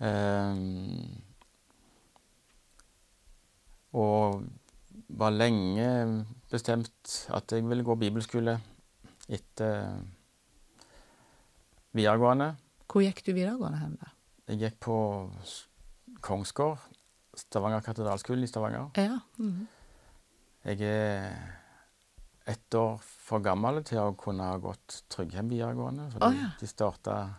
[0.02, 1.22] Um,
[3.98, 4.44] og
[5.12, 5.88] var lenge
[6.52, 8.56] bestemt at jeg ville gå bibelskole
[9.32, 10.00] etter
[11.96, 12.54] videregående.
[12.92, 14.12] Hvor gikk du videregående hen, da?
[14.52, 14.98] Jeg gikk på
[16.24, 16.80] Kongsgård.
[17.38, 18.90] Stavanger katedralskole i Stavanger.
[18.98, 19.20] Ja.
[19.38, 19.68] Mm -hmm.
[20.64, 21.32] Jeg er
[22.46, 26.12] ett år for gammel til å kunne ha gått Tryggheim videregående.
[26.12, 26.50] Fordi oh, ja.
[26.60, 27.30] de starta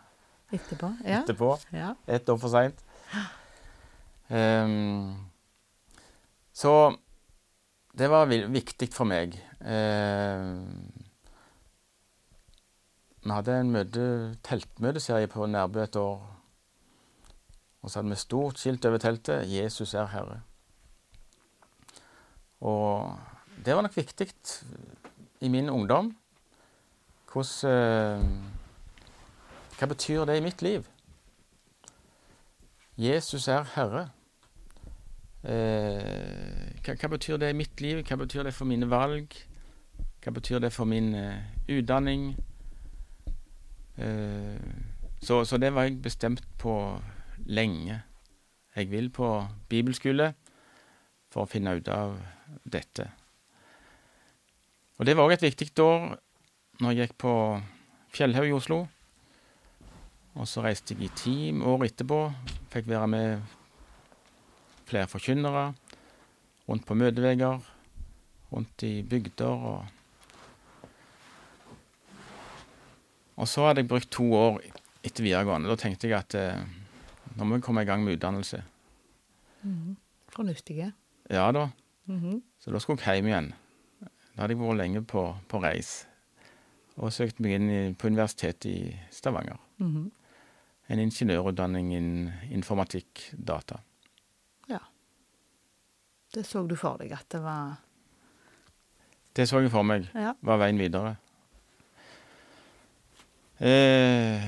[0.53, 0.93] etterpå.
[1.05, 1.21] Ja.
[1.21, 1.59] etterpå.
[1.73, 1.95] Ja.
[2.07, 2.85] Ett år for seint.
[4.29, 5.32] Um,
[6.53, 6.93] så
[7.93, 9.35] det var viktig for meg.
[9.61, 10.47] Eh,
[13.23, 14.07] vi hadde en møte,
[14.45, 16.23] teltmøteserie på Nærbø et år.
[17.83, 20.41] Og så hadde vi stort skilt over teltet 'Jesus er Herre'.
[22.61, 23.19] Og
[23.65, 24.33] det var nok viktig
[25.41, 26.17] i min ungdom.
[27.33, 28.29] Hvordan eh,
[29.79, 30.87] Hva betyr det i mitt liv?
[32.97, 34.11] Jesus er Herre.
[35.43, 38.05] Eh, hva, hva, betyr det i mitt liv?
[38.07, 39.35] Hva betyr det for mine valg?
[40.23, 42.29] Hva betyr det for min eh, utdanning?
[43.99, 44.61] Eh,
[45.23, 46.77] så, så, det var jeg bestemt på
[47.47, 48.03] lenge.
[48.77, 49.29] Jeg vil på
[49.69, 50.33] bibelskole
[51.33, 52.15] for å finne ut av
[52.65, 53.09] dette.
[54.99, 56.13] Og det var òg et viktig år
[56.83, 57.35] når jeg gikk på
[58.15, 58.79] Fjellhaug i Oslo.
[60.39, 62.21] Og så reiste jeg i team året etterpå.
[62.73, 63.59] Fikk være med
[64.89, 65.73] flere forkynnere
[66.69, 67.59] rundt på møteveier,
[68.53, 69.85] rundt i bygder og
[73.43, 74.61] Og så hadde jeg brukt to år
[75.03, 75.71] etter videregående.
[75.71, 76.61] Da tenkte jeg at eh,
[77.39, 78.61] nå må jeg komme i gang med utdannelse.
[79.63, 79.97] Mm.
[80.31, 80.93] Fornuftige.
[81.31, 81.71] Ja da.
[82.07, 82.43] Mm -hmm.
[82.59, 83.55] Så da skulle jeg hjem igjen.
[84.01, 86.07] Da hadde jeg vært lenge på, på reis.
[86.97, 89.57] Og søkt meg inn i, på Universitetet i Stavanger.
[89.79, 90.11] Mm -hmm.
[90.89, 93.79] En ingeniørutdanning innen informatikk, data.
[96.33, 97.77] Det så du for deg at det var
[99.37, 100.09] Det så jeg for meg.
[100.15, 100.33] Ja.
[100.45, 101.17] Var veien videre.
[103.63, 104.43] Eh,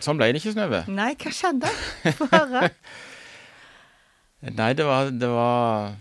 [0.00, 0.82] sånn ble det ikke, Snøve.
[0.92, 1.72] Nei, hva skjedde?
[2.18, 2.68] Få høre.
[4.54, 5.96] Nei, det var, det var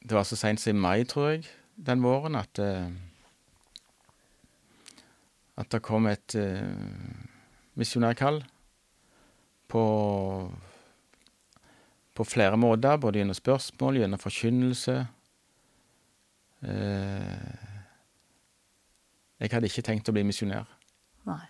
[0.00, 1.44] Det var så seint som i mai, tror jeg,
[1.76, 2.88] den våren, at eh,
[5.60, 6.64] At det kom et eh,
[7.76, 8.42] misjonærkall
[9.72, 9.82] på
[12.14, 14.96] på flere måter, både gjennom spørsmål, gjennom forkynnelse.
[16.62, 17.70] Eh,
[19.42, 20.68] jeg hadde ikke tenkt å bli misjonær.
[21.26, 21.42] Nei.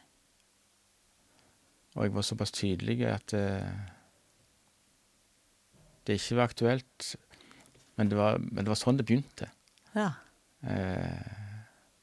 [1.93, 3.69] Og jeg var såpass tydelig at uh,
[6.09, 7.11] det ikke var aktuelt.
[8.01, 9.51] Men det var, men det var sånn det begynte.
[9.93, 10.09] Ja.
[10.65, 11.43] Uh,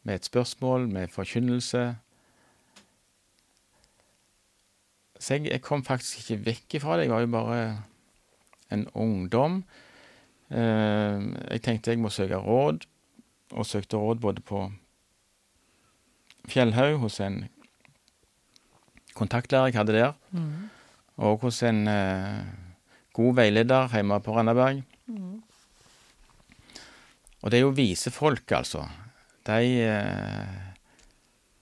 [0.06, 1.84] med et spørsmål, med forkynnelse.
[5.20, 7.08] Så jeg, jeg, kom faktisk ikke vekk ifra det.
[7.08, 7.64] Jeg var jo bare
[8.72, 9.64] en ungdom.
[10.50, 12.86] Uh, jeg tenkte jeg må søke råd,
[13.52, 14.68] og søkte råd både på
[16.50, 17.44] Fjellhaug, hos en
[19.18, 20.16] kontaktlærer jeg hadde der.
[20.32, 20.70] Mm.
[21.18, 22.46] Og hos en uh,
[23.14, 24.84] god veileder hjemme på Randaberg.
[25.10, 25.42] Mm.
[27.42, 28.84] Og det er jo vise folk, altså.
[29.48, 30.56] De eh,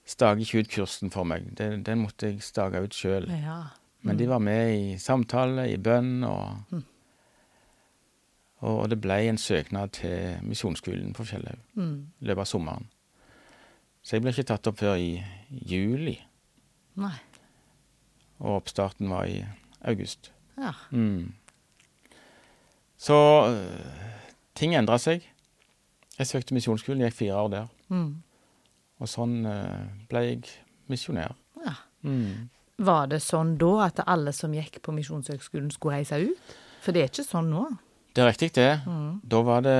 [0.08, 1.46] staker ikke ut kursen for meg.
[1.58, 3.28] Den, den måtte jeg stake ut sjøl.
[3.30, 3.60] Ja.
[4.02, 6.84] Men de var med i samtale, i bønn, og, Mm.
[8.60, 12.06] Og det ble en søknad til misjonsskolen på Fjellhaug Mm.
[12.20, 12.86] løpet av sommeren.
[14.02, 16.16] Så jeg ble ikke tatt opp før i juli,
[16.96, 17.12] Nei.
[18.40, 19.44] og oppstarten var i
[19.82, 20.32] august.
[20.58, 20.72] Ja.
[20.90, 21.32] Mm.
[22.96, 23.14] Så
[23.46, 23.80] øh,
[24.54, 25.22] ting endra seg.
[26.18, 27.66] Jeg søkte misjonsskolen, gikk fire år der.
[27.94, 28.22] Mm.
[28.98, 30.42] Og sånn øh, ble jeg
[30.90, 31.34] misjonær.
[31.64, 31.76] ja.
[32.02, 32.48] Mm.
[32.78, 36.52] Var det sånn da at alle som gikk på Misjonshøgskolen skulle reise ut?
[36.80, 37.64] For det er ikke sånn nå.
[38.18, 38.80] Det er riktig, det.
[38.86, 39.20] Mm.
[39.30, 39.76] Da var det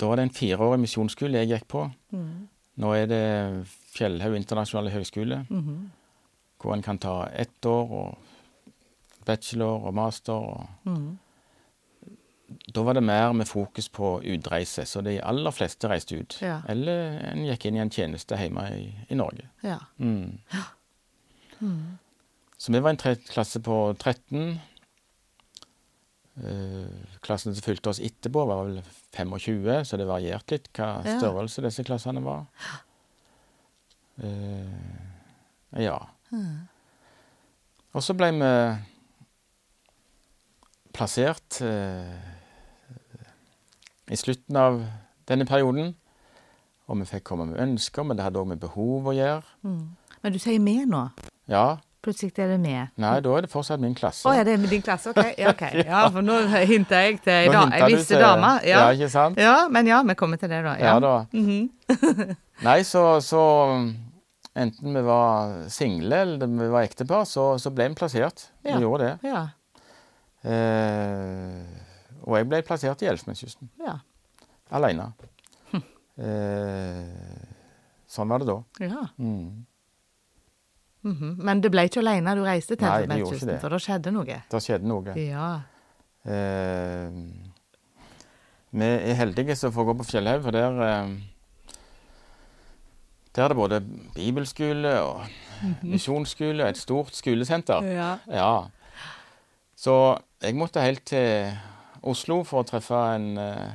[0.00, 1.82] Da var det en fireårig misjonsskole jeg gikk på.
[2.14, 2.48] Mm.
[2.78, 3.22] Nå er det
[3.92, 5.90] Fjellhaug internasjonale høgskole, Mhm.
[6.62, 8.18] hvor en kan ta ett år og
[9.26, 10.32] bachelor og master.
[10.32, 11.18] Og Mm.
[12.74, 16.38] da var det mer med fokus på utreise, så de aller fleste reiste ut.
[16.40, 16.62] Ja.
[16.68, 19.48] Eller en gikk inn i en tjeneste hjemme i, i Norge.
[19.62, 19.78] Ja.
[19.98, 20.38] Mm.
[21.60, 21.98] Mm.
[22.56, 22.96] Så vi var en
[23.28, 24.60] klasse på 13.
[26.38, 28.82] Eh, klassen som fulgte oss etterpå, var vel
[29.16, 32.46] 25, så det varierte litt hva størrelse disse klassene var.
[34.22, 35.98] Eh, ja.
[36.30, 36.68] Mm.
[37.96, 38.52] Og så ble vi
[40.94, 42.14] plassert eh,
[44.10, 44.82] i slutten av
[45.30, 45.96] denne perioden.
[46.88, 49.44] Og vi fikk komme med ønsker, men det hadde òg med behov å gjøre.
[49.66, 49.82] Mm.
[50.22, 51.02] Men du sier med nå.
[51.50, 51.78] Ja.
[52.02, 52.88] Plutselig er det med.
[53.02, 54.22] Nei, da er det fortsatt min klasse.
[54.28, 55.10] Å, ja, det er med din klasse?
[55.10, 55.18] OK.
[55.38, 55.62] Ja, ok.
[55.90, 56.36] ja for nå
[56.70, 58.52] hinter jeg til ei da, visse til- dame.
[58.62, 58.92] Ja, Ja.
[58.94, 59.36] ikke sant?
[59.42, 60.76] ja, men ja, vi kommer til det, da.
[60.78, 61.14] Ja, da.
[61.32, 61.68] Mhm.
[62.68, 63.42] Nei, så, så
[64.58, 68.46] enten vi var single eller vi var ektepar, så, så ble vi plassert.
[68.66, 69.30] Vi gjorde det.
[69.34, 69.42] Ja.
[70.46, 71.62] Eh,
[72.22, 73.98] og jeg ble plassert i Elfenbenskysten, Ja.
[74.70, 75.10] alene.
[76.18, 77.42] Eh,
[78.10, 78.56] sånn var det da.
[78.82, 79.04] ja.
[79.22, 79.66] Mm.
[81.08, 81.34] Mhm.
[81.48, 84.38] Men du ble ikke alene, du reiste til Elfenbenskysten, for da skjedde noe?
[84.52, 85.14] Det skjedde noe.
[85.16, 85.48] Ja.
[86.28, 87.10] Eh,
[88.76, 91.12] vi er heldige som får gå på Fjellhaug, for der eh,
[93.36, 93.78] Der er det både
[94.16, 95.26] bibelskole og
[95.82, 97.84] misjonsskole og et stort skolesenter.
[97.86, 98.08] Ja.
[98.26, 98.50] Ja.
[99.78, 101.52] Så jeg måtte helt til
[102.02, 103.70] Oslo for å treffe en, eh,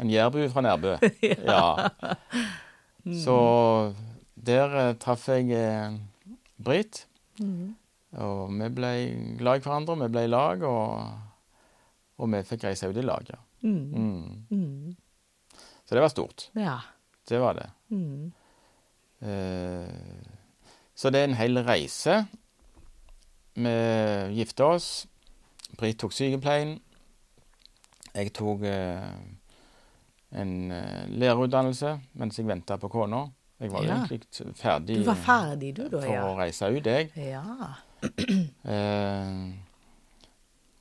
[0.00, 0.96] en jærbu fra Nærbø.
[1.52, 1.88] ja.
[3.24, 3.38] Så
[4.34, 5.98] der eh, traff jeg eh,
[6.58, 7.06] Britt.
[7.40, 7.76] Mm.
[8.18, 8.92] Og vi ble
[9.38, 11.60] glad i hverandre, vi ble i lag, og,
[12.18, 13.40] og vi fikk reise ut i lag, ja.
[13.62, 13.84] Mm.
[13.90, 14.46] Mm.
[14.50, 14.96] Mm.
[15.84, 16.50] Så det var stort.
[16.54, 16.78] Ja.
[17.28, 17.70] Det var det.
[17.90, 18.32] Mm.
[19.20, 19.88] Eh,
[20.94, 22.20] så det er en hel reise.
[23.58, 23.74] Vi
[24.38, 24.90] gifta oss.
[25.78, 26.78] Britt tok sykepleien.
[28.14, 29.10] Jeg tok eh,
[30.38, 33.26] en eh, lærerutdannelse mens jeg venta på kona.
[33.60, 33.96] Jeg var Ja.
[34.06, 36.24] egentlig ferdig Du var ferdig, du, da, for ja.
[36.28, 37.10] å reise ut, jeg.
[37.16, 37.42] Ja.
[38.68, 39.52] Eh,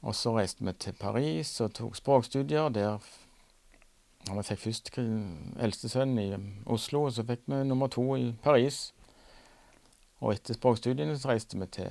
[0.03, 2.69] og så reiste vi til Paris og tok språkstudier.
[2.75, 2.99] Der
[4.27, 8.93] Vi fikk først kri- eldstesønnen i Oslo, og så fikk vi nummer to i Paris.
[10.21, 11.89] Og etter språkstudiene så reiste vi til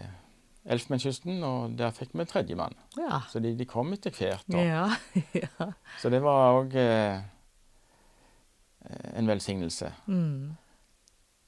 [0.66, 2.74] Elfenbenskysten, og der fikk vi tredjemann.
[2.98, 3.20] Ja.
[3.30, 4.44] Så de, de kom etter hvert.
[4.52, 4.88] Ja.
[5.42, 5.72] ja.
[6.00, 7.22] Så det var òg eh,
[9.16, 9.92] en velsignelse.
[10.06, 10.56] Mm.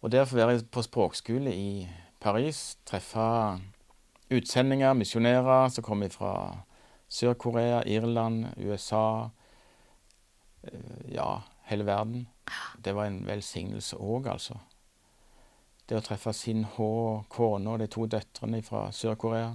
[0.01, 1.89] Og derfor være på språkskole i
[2.21, 3.59] Paris, treffe
[4.31, 6.33] utsendinger, misjonærer som kom fra
[7.09, 9.29] Sør-Korea, Irland, USA
[10.63, 12.29] eh, Ja, hele verden.
[12.85, 14.59] Det var en velsignelse òg, altså.
[15.89, 16.85] Det å treffe Sin H,
[17.33, 19.55] kona og de to døtrene fra Sør-Korea.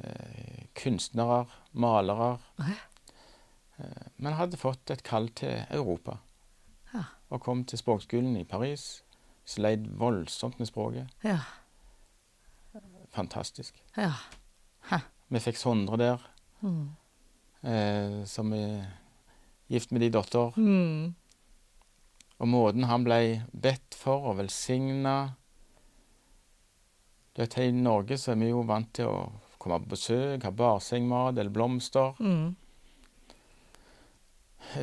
[0.00, 2.36] Eh, kunstnere, malere.
[2.60, 6.20] Eh, men hadde fått et kall til Europa.
[7.30, 9.02] Og kom til språkskolen i Paris.
[9.46, 11.08] Sleit voldsomt med språket.
[11.24, 11.38] Ja.
[13.14, 13.74] Fantastisk.
[13.96, 14.12] Ja.
[15.30, 16.18] Vi fikk Sondre der,
[16.62, 16.90] Mm.
[17.64, 18.86] eh, som er
[19.70, 20.52] gift med din datter.
[20.56, 21.14] Mm.
[22.40, 25.34] Og måten han ble bedt for og velsigna
[27.36, 30.50] Du vet, I Norge så er vi jo vant til å komme på besøk, ha
[30.50, 32.12] barsengmat eller blomster.
[32.18, 32.56] Mm.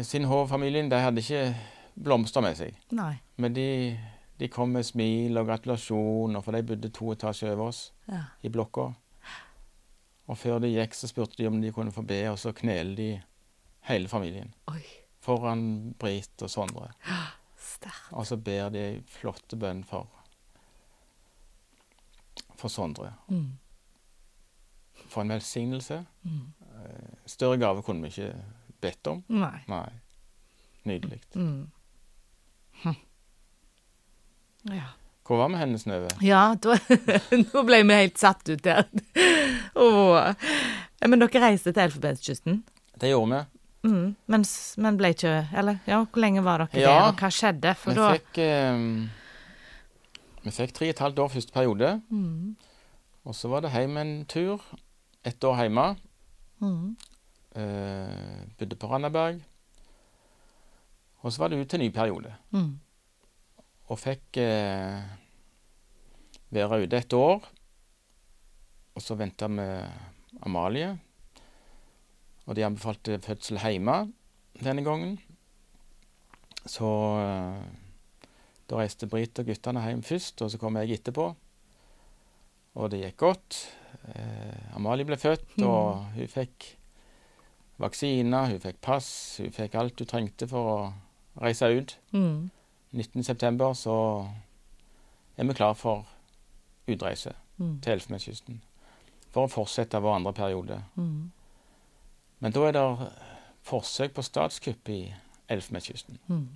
[0.03, 1.55] Sin H-familien de hadde ikke
[1.97, 2.75] blomster med seg.
[2.95, 3.15] Nei.
[3.41, 3.65] Men de,
[4.39, 8.23] de kom med smil og gratulasjoner, for de bodde to etasjer over oss Ja.
[8.45, 8.91] i blokka.
[10.27, 12.95] Og før de gikk, så spurte de om de kunne få be, og så knelte
[12.99, 13.09] de
[13.87, 14.49] hele familien.
[14.67, 14.81] Oi.
[15.23, 16.89] Foran Britt og Sondre.
[17.57, 18.11] Sterkt.
[18.11, 20.07] Og så ber de ei flotte bønn for,
[22.55, 23.13] for Sondre.
[23.31, 23.57] Mm.
[25.07, 26.01] For en velsignelse.
[26.27, 26.53] Mm.
[27.25, 28.43] Større gave kunne vi ikke
[28.81, 29.23] bedt om.
[29.31, 29.59] Nei.
[29.71, 29.87] Nei.
[30.87, 31.21] Nydelig.
[31.35, 31.69] Mm.
[32.83, 32.95] Hm.
[34.73, 34.87] Ja.
[35.27, 36.09] Hvor var vi hen, Synnøve?
[36.23, 36.77] Ja, da,
[37.43, 38.85] nå ble vi helt satt ut der.
[39.75, 40.33] Åh.
[41.07, 42.61] Men dere reiste til Elfenbenskysten?
[42.97, 43.41] Det gjorde vi.
[43.87, 44.15] Mm.
[44.27, 44.43] Men,
[44.83, 46.87] men ble ikke Eller ja, hvor lenge var dere Ja.
[46.89, 47.75] der, og hva skjedde?
[47.77, 48.79] For Vi da fikk, eh,
[50.47, 51.91] vi fikk tre og et halvt år første periode.
[52.09, 52.55] mm.
[53.27, 54.61] Og så var det hjem en tur.
[55.27, 55.85] Ett år hjemme.
[56.63, 56.95] Mm.
[57.59, 59.41] Eh, bodde på Randaberg.
[61.27, 62.31] Og så var det ut til ny periode.
[62.55, 62.77] Mm.
[63.91, 65.01] Og fikk eh,
[66.55, 67.49] være ute et år.
[68.95, 69.65] Og så venta vi
[70.47, 70.93] Amalie.
[72.47, 74.05] Og de anbefalte fødsel hjemme
[74.63, 75.17] denne gangen.
[76.63, 76.87] Så
[77.19, 77.59] eh,
[78.67, 81.27] da reiste Britt og guttene hjem først, og så kom jeg etterpå.
[82.77, 83.59] Og det gikk godt.
[84.13, 86.71] Eh, Amalie ble født, og hun fikk
[87.83, 89.09] vaksiner, hun fikk pass,
[89.43, 90.79] hun fikk alt hun trengte for å
[91.41, 91.97] reise ut.
[92.13, 92.49] Mm.
[92.93, 93.73] 19.9.
[93.75, 93.95] så
[95.37, 96.05] er vi klar for
[96.87, 97.79] utreise Mm.
[97.81, 98.59] til Elfenbenskysten.
[99.33, 100.83] For å fortsette vår andre periode.
[100.95, 101.31] Mm.
[102.39, 103.07] Men da er det
[103.65, 105.13] forsøk på statskupp i
[105.49, 106.19] Elfenbenskysten.
[106.27, 106.47] Mm.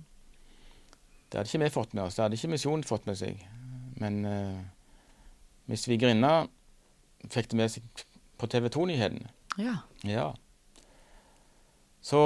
[1.32, 2.14] Det hadde ikke vi fått med oss.
[2.14, 3.42] Det hadde ikke misjonen fått med seg.
[3.96, 4.60] Men uh,
[5.66, 6.48] min svigerinne
[7.30, 7.82] fikk det med seg
[8.38, 9.28] på TV 2-nyhetene.
[9.58, 9.74] Ja.
[10.06, 10.28] Ja.
[12.00, 12.22] Så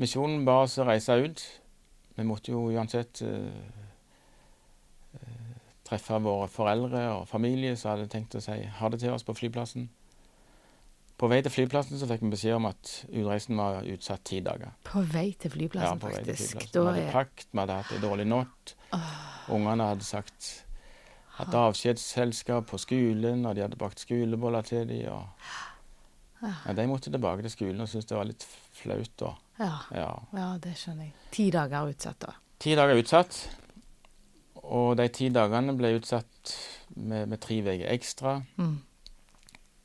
[0.00, 1.44] misjonen ba oss å reise ut.
[2.16, 3.62] Vi måtte jo uansett eh,
[5.20, 5.54] eh,
[5.86, 9.36] treffe våre foreldre og familie som hadde tenkt å si ha det til oss på
[9.36, 9.88] flyplassen.
[11.20, 14.72] På vei til flyplassen så fikk vi beskjed om at utreisen var utsatt ti dager.
[14.88, 16.72] På vei til flyplassen, Ja, på vei til flyplassen.
[16.72, 18.74] Vi hadde pakket, vi hadde hatt en dårlig natt.
[19.52, 20.48] Ungene hadde sagt
[21.36, 25.12] hatt avskjedsselskap på skolen, og de hadde bakt skoleboller til dem.
[25.12, 25.50] Og...
[26.40, 28.44] Ja, de måtte tilbake til skolen og syntes det var litt
[28.80, 29.12] flaut.
[29.20, 29.32] da.
[29.60, 29.72] ja.
[29.96, 30.10] Ja.
[30.36, 31.16] ja, det skjønner jeg.
[31.36, 32.36] Ti dager utsatt, da.
[32.60, 33.40] Ti dager utsatt.
[34.60, 36.54] Og de ti dagene ble utsatt
[36.96, 38.38] med, med tre uker ekstra.
[38.60, 38.78] Mm.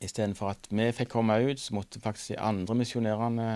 [0.04, 3.48] Istedenfor at vi fikk komme ut, så måtte faktisk de andre misjonærene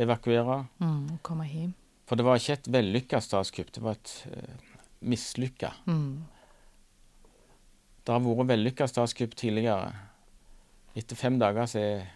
[0.00, 0.64] evakuere.
[0.82, 1.18] Mm.
[1.26, 1.72] Komme hjem.
[2.08, 5.72] For det var ikke et vellykka statskupp, det var et uh, mislykka.
[5.86, 6.24] Mm.
[8.04, 9.92] Det har vært vellykka statskupp tidligere.
[10.96, 12.06] Etter fem dager så er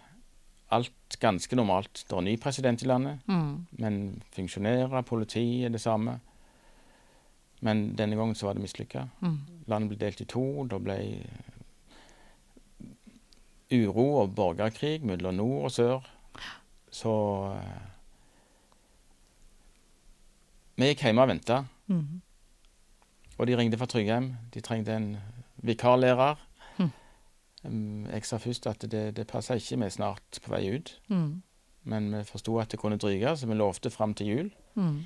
[0.75, 2.03] alt ganske normalt.
[2.09, 3.65] Det er ny president i landet, Mm.
[3.79, 6.19] men funksjonærer, politi er det samme.
[7.61, 9.05] Men denne gangen så var det mislykka.
[9.21, 9.37] Mm.
[9.67, 10.65] Landet ble delt i to.
[10.67, 10.97] Det ble
[13.71, 16.05] uro og borgerkrig mellom nord og sør.
[16.91, 17.11] Så
[17.55, 17.81] eh,
[20.77, 22.21] Vi gikk hjemme og venta, Mm.
[23.37, 24.35] og de ringte fra Tryggheim.
[24.53, 25.17] De trengte en
[25.63, 26.35] vikarlærer.
[28.11, 30.93] Jeg sa først at det, det passa ikke, vi er snart på vei ut.
[31.09, 31.41] Mm.
[31.85, 34.49] Men vi forsto at det kunne dryge, så vi lovte fram til jul.
[34.75, 34.99] Mm.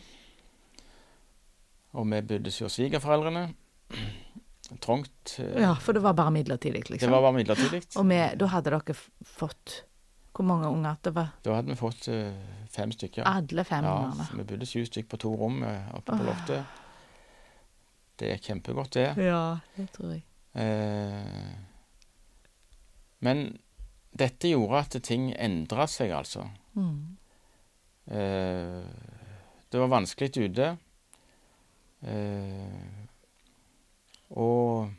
[2.00, 3.48] Og vi bodde hos svigerforeldrene.
[4.82, 5.40] Trangt.
[5.40, 7.08] eh, Ja, for det var bare midlertidig, liksom.
[7.10, 7.82] Det var bare midlertidig.
[7.98, 8.96] Og med, da hadde dere
[9.26, 9.84] fått
[10.40, 10.96] Hvor mange unger?
[11.04, 12.32] Det var Da hadde vi fått uh,
[12.72, 13.24] fem stykker.
[13.28, 14.28] alle fem Ja, ungene.
[14.38, 16.64] vi bodde sju stykker på to rom eh, oppe på loftet.
[18.20, 19.08] Det er kjempegodt, det.
[19.18, 20.24] Ja, det tror jeg.
[20.56, 21.52] Eh,
[23.26, 23.58] men
[24.20, 26.46] dette gjorde at ting endra seg, altså.
[26.74, 27.18] Mm.
[28.10, 28.84] Eh,
[29.70, 30.70] det var vanskelig ute.
[32.02, 32.88] Eh,
[34.40, 34.90] og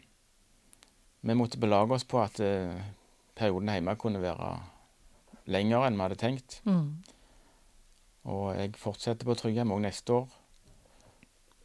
[1.20, 2.76] vi måtte belage oss på at eh,
[3.36, 4.52] perioden hjemme kunne være
[5.50, 6.60] lenger enn vi hadde tenkt.
[6.68, 7.00] Mm.
[8.30, 10.28] Og jeg fortsetter på Tryggheim òg neste år.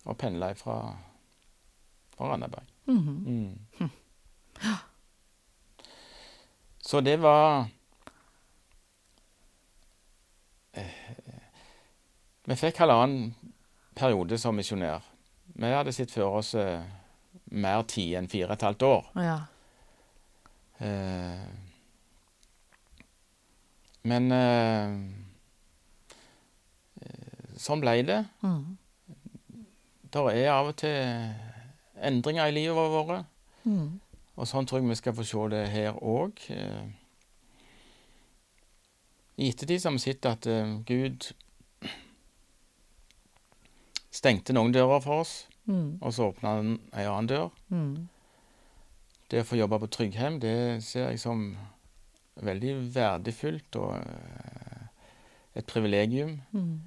[0.06, 0.80] Og pendler fra,
[2.15, 2.72] fra Randaberg.
[2.86, 3.15] Mhm.
[3.26, 3.89] Mm.
[6.86, 7.65] Så det var
[10.74, 10.91] eh,
[12.45, 13.34] Vi fikk halvannen
[13.98, 15.02] periode som misjonær.
[15.56, 16.83] Vi hadde sett for oss eh,
[17.58, 19.10] mer tid enn fire og et halvt år.
[19.25, 19.38] Ja.
[20.86, 21.46] Eh,
[24.06, 24.94] men eh,
[27.58, 28.21] sånn ble det.
[28.46, 28.77] Mm.
[30.13, 31.00] Det er av og til
[31.98, 33.25] endringer i livet vårt.
[33.65, 33.96] Mm.
[34.36, 36.42] Og sånn tror jeg vi skal få se det her òg.
[39.38, 41.29] I ettertid har vi sett at eh, Gud
[44.15, 45.36] stengte noen dører for oss,
[45.67, 45.98] Mm.
[46.02, 47.48] og så åpna han ei annen dør.
[47.73, 48.08] Mm.
[49.31, 51.58] Det å få jobbe på Tryggheim, det ser jeg som
[52.38, 54.83] veldig verdifullt og eh,
[55.56, 56.36] et privilegium.
[56.54, 56.81] Mm.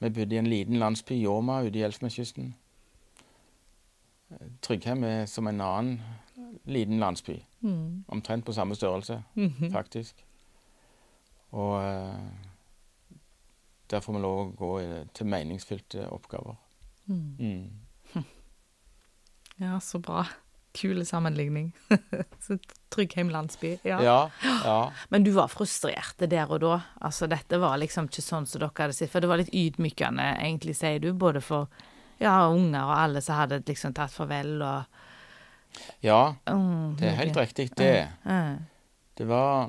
[0.00, 2.54] Vi bodde i en liten landsby, Yoma, ute i Elfenbenskysten.
[4.62, 6.00] Tryggheim er som en annen
[6.66, 7.36] liten landsby.
[7.62, 8.04] Mm.
[8.08, 9.70] Omtrent på samme størrelse, Mhm.
[9.72, 10.24] faktisk.
[11.52, 12.30] Og eh,
[13.90, 16.56] der får vi lov å gå til meningsfylte oppgaver.
[17.08, 17.70] Mm.
[19.58, 20.26] Ja, så bra.
[20.76, 21.70] Kul sammenligning.
[22.44, 22.58] så
[22.92, 23.78] Tryggheim landsby.
[23.88, 24.00] Ja.
[24.04, 24.18] Ja,
[24.64, 24.90] ja.
[25.08, 26.80] Men du var frustrert der og da?
[27.00, 30.26] Altså, dette var liksom ikke sånn som dere hadde sett, for det var litt ydmykende,
[30.42, 31.70] egentlig, sier du, både for
[32.22, 35.02] ja, unger og alle som hadde liksom tatt farvel og
[36.00, 38.06] ja mm, det er helt riktig, det.
[39.16, 39.68] Det var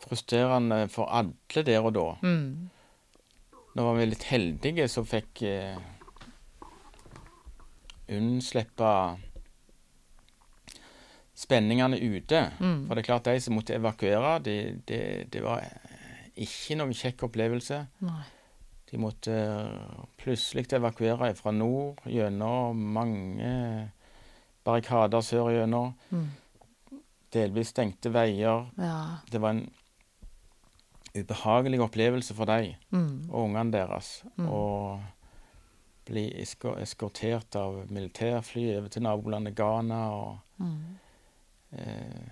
[0.00, 2.06] frustrerende for alle der og da.
[2.22, 2.70] Mm.
[3.74, 5.76] Nå var vi litt heldige som fikk eh,
[8.10, 8.94] unnslippe
[11.38, 12.42] spenningene ute.
[12.58, 12.86] Mm.
[12.88, 14.56] For det er klart, de som måtte evakuere, det,
[14.90, 15.62] de, det var
[16.40, 17.84] ikke noen kjekk opplevelse.
[18.06, 18.26] Nei.
[18.90, 19.34] De måtte
[20.18, 23.90] plutselig evakuere fra nord gjennom mange
[24.66, 25.92] barrikader sør gjennom.
[26.10, 26.26] Mm.
[27.32, 28.66] Delvis stengte veier.
[28.78, 28.96] Ja.
[29.30, 29.70] Det var en
[31.14, 33.30] ubehagelig opplevelse for dem Mm.
[33.30, 34.48] og ungene deres Mm.
[36.06, 40.10] bli eskortert av militærfly over til nabolandet Ghana.
[40.10, 40.98] Og, Mm.
[41.72, 42.28] eh,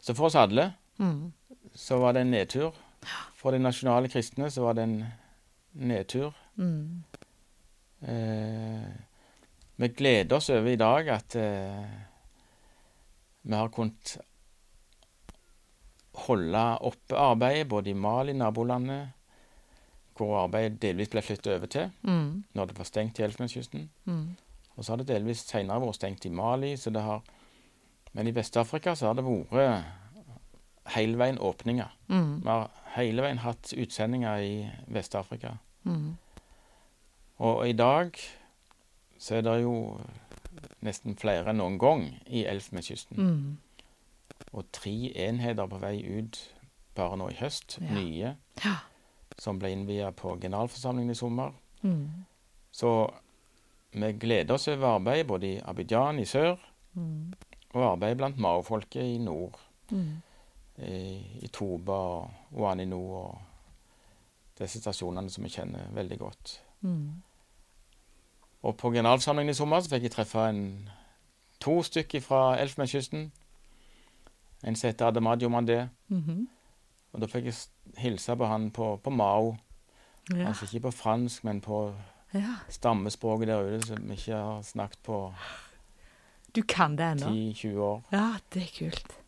[0.00, 1.32] så for oss alle Mm.
[1.74, 2.72] så var det en nedtur.
[3.34, 5.06] For de nasjonale kristne så var det en
[5.72, 6.34] nedtur.
[6.56, 7.02] Mm.
[8.00, 8.88] Eh,
[9.76, 11.84] vi gleder oss over i dag at eh,
[13.42, 14.16] vi har kunnet
[16.26, 19.08] holde oppe arbeidet både i Mali, nabolandet,
[20.18, 22.44] hvor arbeidet delvis ble flyttet over til Mm.
[22.54, 23.90] når det var stengt i Elfenbenskysten.
[24.04, 24.36] Mm.
[24.76, 27.22] Og så har det delvis senere vært stengt i Mali, så det har
[28.12, 29.84] Men i Vest-Afrika så har det vært
[30.96, 31.86] hele veien åpninger.
[32.08, 32.40] Mm.
[32.42, 35.56] Vi har hele veien hatt utsendinger i Vest-Afrika.
[35.84, 36.16] Mm.
[37.38, 38.16] Og i dag
[39.20, 39.74] så er det jo
[40.84, 43.16] nesten flere enn noen gang i Elfenbenskysten.
[43.20, 43.58] Mm.
[44.52, 44.94] Og tre
[45.28, 46.38] enheter på vei ut
[46.96, 47.94] bare nå i høst, Ja.
[47.94, 48.76] nye, Ja.
[49.38, 51.52] som ble innvia på generalforsamlingen i sommer.
[51.82, 52.24] Mm.
[52.72, 53.10] Så
[53.92, 56.58] vi gleder oss over arbeidet både i Abidjan i sør
[56.94, 57.32] Mm.
[57.74, 59.58] og arbeidet blant maofolket i nord.
[59.90, 60.22] Mm.
[60.82, 63.38] I, i Toba og Oanino og
[64.60, 66.54] disse stasjonene som vi kjenner veldig godt.
[66.80, 67.22] Mm.
[68.62, 70.64] Og på generalforsamlingen i sommer så fikk jeg treffe en,
[71.60, 73.30] to stykker fra Elfenbenskysten.
[74.64, 75.86] En som heter Ademadio Mandé.
[76.08, 76.48] Mhm.
[77.12, 77.54] Og da fikk jeg
[77.98, 79.56] hilse på han på, på mao.
[80.30, 80.48] Ja.
[80.48, 81.94] Altså ikke på fransk, men på
[82.34, 82.60] ja.
[82.68, 85.34] stammespråket der ute som vi ikke har snakket på
[86.54, 87.26] Du kan det ennå?
[87.26, 88.02] 10-20 år.
[88.12, 89.19] Ja, det er kult.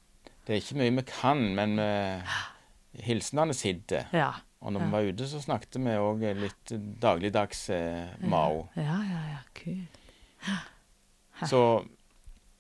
[0.46, 4.08] Det er ikke mye vi kan, men vi, hilsenene sitter.
[4.12, 4.30] Ja.
[4.62, 4.86] Og når Ja.
[4.86, 6.72] vi var ute, så snakket vi òg litt
[7.02, 8.68] dagligdags eh, mao.
[8.76, 9.38] Ja, ja, ja.
[9.54, 9.98] Kult.
[11.50, 11.84] Så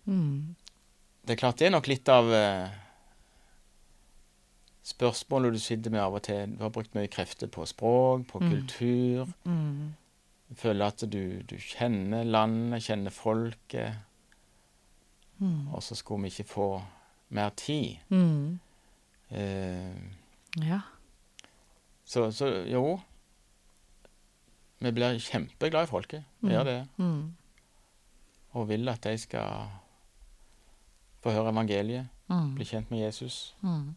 [0.06, 0.56] Mm.
[1.24, 2.70] det er klart det er nok litt av eh,
[4.82, 6.56] spørsmålet du sitter med av og til.
[6.56, 8.50] Du har brukt mye krefter på språk, på Mm.
[8.50, 9.28] kultur.
[9.46, 9.94] Mm.
[10.56, 13.94] Føler at du, du kjenner landet, kjenner folket.
[15.38, 15.68] Mm.
[15.72, 16.82] Og så skulle vi ikke få
[17.32, 17.96] mer tid.
[18.10, 18.58] Mm.
[19.30, 19.94] Eh,
[20.62, 20.80] Ja.
[22.04, 23.00] så, så jo
[24.82, 26.24] Vi blir kjempeglad i folket.
[26.40, 26.52] Vi Mm.
[26.52, 26.88] gjør det.
[26.98, 27.34] Mm.
[28.52, 29.68] Og vil at de skal
[31.22, 32.54] få høre evangeliet, Mm.
[32.54, 33.54] bli kjent med Jesus.
[33.62, 33.94] Mm.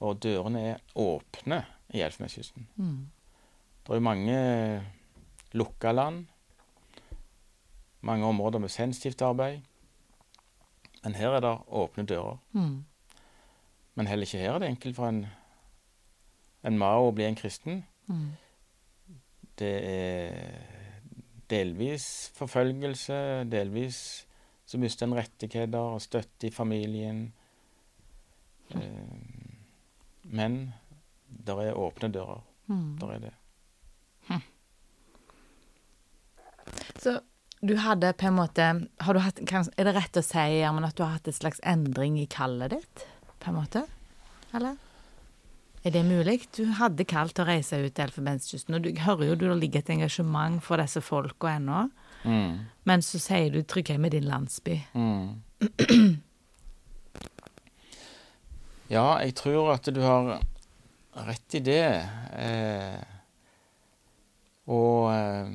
[0.00, 2.66] Og dørene er åpne i Elfenbenskysten.
[2.76, 3.06] Mm.
[3.86, 4.82] Det er jo mange
[5.52, 6.26] lukka land.
[8.00, 9.60] Mange områder med sensitivt arbeid.
[11.04, 12.38] Men her er det åpne dører.
[12.52, 12.84] Mm.
[13.94, 15.26] Men heller ikke her er det enkelt for en,
[16.64, 17.84] en mao å bli en kristen.
[18.08, 18.30] Mm.
[19.60, 20.32] Det er
[21.50, 23.98] delvis forfølgelse, delvis
[24.66, 27.26] så mister en rettigheter og støtte i familien.
[28.74, 29.20] Eh,
[30.24, 30.72] Men
[31.28, 32.40] det er åpne dører.
[32.66, 32.98] Mm.
[32.98, 33.34] Der er det.
[36.98, 37.20] Så
[37.64, 38.64] du hadde på en måte
[39.04, 41.36] har du hatt, kan, Er det rett å si Gjermund, at du har hatt et
[41.36, 43.06] slags endring i kallet ditt?
[43.40, 43.84] På en måte?
[44.54, 44.76] Eller?
[45.84, 46.38] Er det mulig?
[46.56, 49.90] Du hadde kalt å reise ut til Elfenbenskysten, og du hører jo du ligger et
[49.92, 51.88] engasjement for disse folka ennå.
[52.24, 52.62] Mm.
[52.88, 54.78] Men så sier du trygghet med din landsby.
[54.96, 56.20] Mm.
[58.92, 60.42] Ja, jeg tror at du har
[61.24, 61.86] rett i det.
[62.36, 63.00] Eh,
[64.68, 65.54] og eh,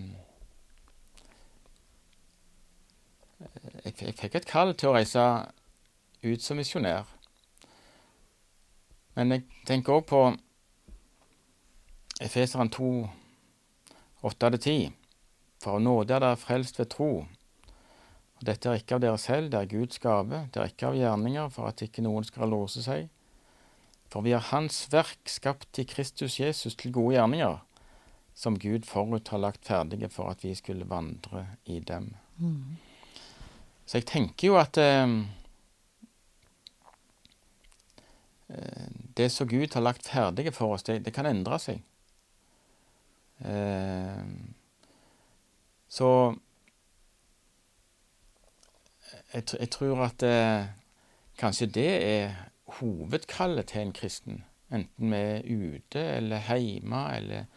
[3.90, 5.24] jeg, jeg fikk et kall til å reise
[6.24, 7.08] ut som misjonær.
[9.18, 10.22] Men jeg tenker òg på
[12.24, 12.92] Efeseren 2,
[14.28, 14.92] 8-10.
[15.60, 17.12] For nåde er dere frelst ved tro.
[18.40, 20.46] Og dette er ikke av dere selv, det er Guds gave.
[20.54, 23.10] Det er ikke av gjerninger, for at ikke noen skal låse seg.
[24.10, 27.60] For vi er Hans verk, skapt i Kristus Jesus til gode gjerninger,
[28.36, 32.14] som Gud forut har lagt ferdige for at vi skulle vandre i dem.
[32.40, 32.80] Mm.
[33.90, 35.10] Så jeg tenker jo at eh,
[38.54, 41.82] eh, det som Gud har lagt ferdige for oss, det, det kan endre seg.
[43.42, 44.22] Eh,
[45.90, 46.10] så
[49.34, 50.70] jeg, jeg, tror at eh,
[51.42, 52.36] kanskje det er
[52.78, 54.44] hovedkallet til en kristen.
[54.70, 57.50] Enten vi er ute eller hjemme eller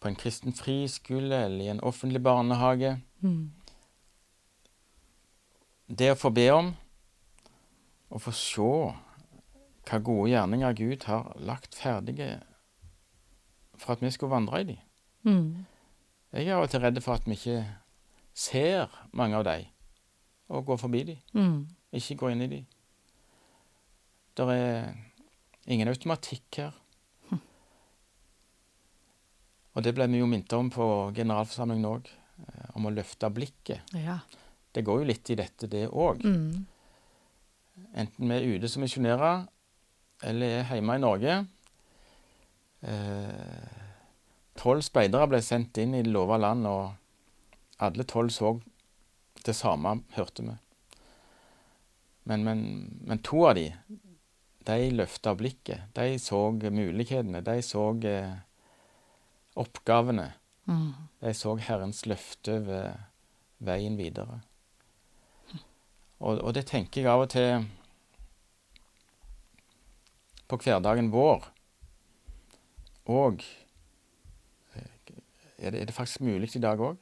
[0.00, 2.98] på en kristen friskole eller i en offentlig barnehage.
[3.20, 3.57] Mm.
[5.88, 6.74] Det å få be om
[8.12, 8.68] og få se
[9.88, 12.38] hva gode gjerninger Gud har lagt ferdige
[13.78, 14.80] for at vi skulle vandre i dem.
[15.24, 15.66] Mm.
[16.32, 17.62] Jeg er av og til redd for at vi ikke
[18.36, 19.68] ser mange av dem,
[20.52, 21.22] og går forbi dem.
[21.32, 21.62] Mm.
[21.96, 22.66] Ikke går inn i dem.
[24.36, 24.92] Det er
[25.66, 26.76] ingen automatikk her.
[29.78, 30.84] Og det ble vi jo minnet om på
[31.14, 32.08] generalforsamlingen òg,
[32.74, 33.92] om å løfte blikket.
[33.94, 34.18] Ja.
[34.74, 36.24] Det går jo litt i dette, det òg.
[36.24, 36.66] Mm.
[37.98, 39.46] Enten vi er ute som misjonærer
[40.28, 41.34] eller er hjemme i Norge.
[44.58, 48.56] Tolv speidere ble sendt inn i det lova land, og alle tolv så
[49.46, 50.56] det samme, hørte vi.
[52.28, 52.62] Men, men,
[53.06, 53.70] men to av de,
[54.68, 55.94] de løfta blikket.
[55.96, 57.40] De så mulighetene.
[57.40, 58.34] De så eh,
[59.56, 60.26] oppgavene.
[60.68, 60.90] Mm.
[61.22, 62.98] De så Herrens løfte ved
[63.64, 64.42] veien videre.
[66.18, 67.66] Og, og det tenker jeg av og til
[70.48, 71.44] på hverdagen vår.
[73.08, 73.44] Og
[75.58, 76.96] er det, er det faktisk mulig i dag òg?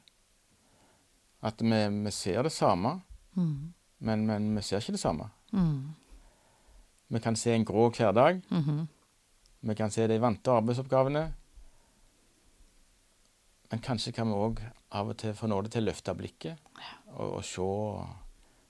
[1.46, 3.00] At vi, vi, ser det samme,
[3.36, 3.74] Mm.
[3.98, 5.28] men, men, vi ser ikke det samme.
[5.52, 5.92] Mm.
[7.08, 8.40] Vi kan se en grå hverdag.
[8.50, 8.86] Mm -hmm.
[9.60, 11.34] Vi kan se de vante arbeidsoppgavene.
[13.70, 14.60] Men kanskje kan vi òg
[14.90, 16.58] av og til få nåde til å løfte blikket
[17.06, 17.62] og, og se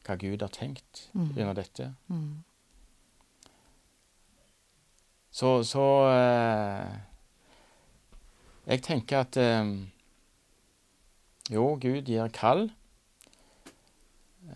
[0.06, 1.32] hva Gud har tenkt Mm.
[1.36, 1.90] gjennom dette.
[2.08, 2.42] Mm.
[5.30, 6.96] Så, så eh,
[8.66, 9.66] Jeg tenker at eh,
[11.52, 12.70] jo, Gud gir kall.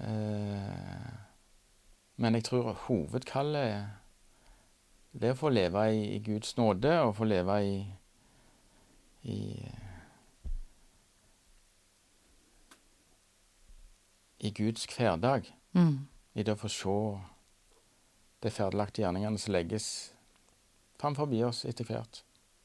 [0.01, 1.11] Eh,
[2.17, 3.87] men jeg tror hovedkallet
[5.13, 7.79] det er å få leve i, i Guds nåde og få leve i,
[9.27, 9.39] i
[14.41, 15.51] i Guds hverdag.
[15.75, 16.07] Mm.
[16.35, 16.97] I det å få se
[18.43, 19.87] de ferdiglagte gjerningene som legges
[21.01, 22.23] framfor oss etter hvert.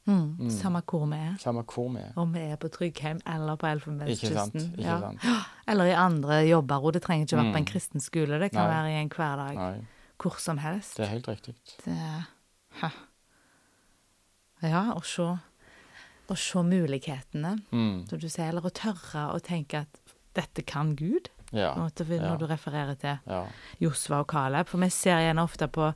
[0.07, 0.37] Mm.
[0.37, 0.49] Mm.
[0.53, 1.35] Samme hvor vi er.
[1.41, 2.11] Samme hvor vi er.
[2.15, 3.65] Om vi er på Tryggheim eller på?
[3.67, 4.75] Elfenbenskysten.
[4.77, 4.99] Ja.
[5.67, 7.71] Eller i andre jobber, og det trenger ikke være på en Mm.
[7.71, 8.37] kristen skole.
[8.39, 8.75] Det kan Nei.
[8.75, 9.55] være i en hverdag.
[9.55, 9.87] Nei,
[10.21, 10.97] Hvor som helst.
[10.97, 11.55] det er helt riktig.
[11.83, 12.91] Det.
[14.61, 15.25] Ja, og se,
[16.29, 18.07] å se mulighetene, Mm.
[18.09, 19.99] som du sier, eller å tørre å tenke at
[20.33, 21.73] dette kan Gud, Ja.
[21.75, 22.35] når ja.
[22.37, 23.45] du refererer til Ja.
[23.81, 24.67] Josva og Caleb.
[24.67, 25.93] For vi ser gjerne ofte på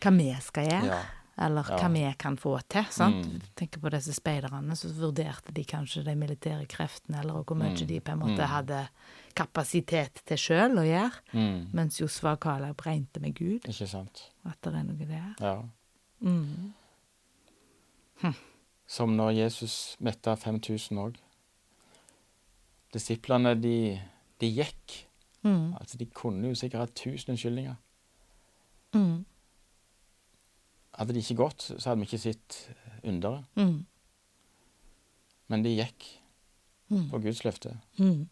[0.00, 0.98] hva vi skal gjøre, ja.
[1.46, 2.84] eller hva vi kan få til.
[2.90, 3.26] sant?
[3.26, 3.40] Mm.
[3.56, 7.86] Tenker på disse speiderne, så vurderte de kanskje de militære kreftene, eller hvor mye Mm.
[7.86, 8.48] de på en måte Mm.
[8.48, 8.88] hadde
[9.34, 11.12] kapasitet til sjøl å gjøre.
[11.32, 11.68] Mm.
[11.72, 14.30] Mens Josva og Caleb regnet med Gud, Ikke sant.
[14.44, 15.34] at det er noe der.
[15.40, 15.62] Ja.
[16.22, 16.72] Mm.
[18.86, 21.16] Som når Jesus metta 5000 òg.
[22.92, 24.00] Disiplene, de,
[24.40, 24.96] de gikk.
[25.42, 25.74] Mm.
[25.80, 27.74] Altså, de kunne jo sikkert hatt tusen unnskyldninger.
[28.94, 29.24] Mm.
[30.98, 32.56] Hadde de ikke gått, så hadde vi ikke sett
[33.04, 33.44] underet.
[33.56, 33.84] Mm.
[35.48, 36.14] Men de gikk
[36.90, 37.10] Mm.
[37.10, 37.74] på Guds løfte.
[37.98, 38.28] Mm.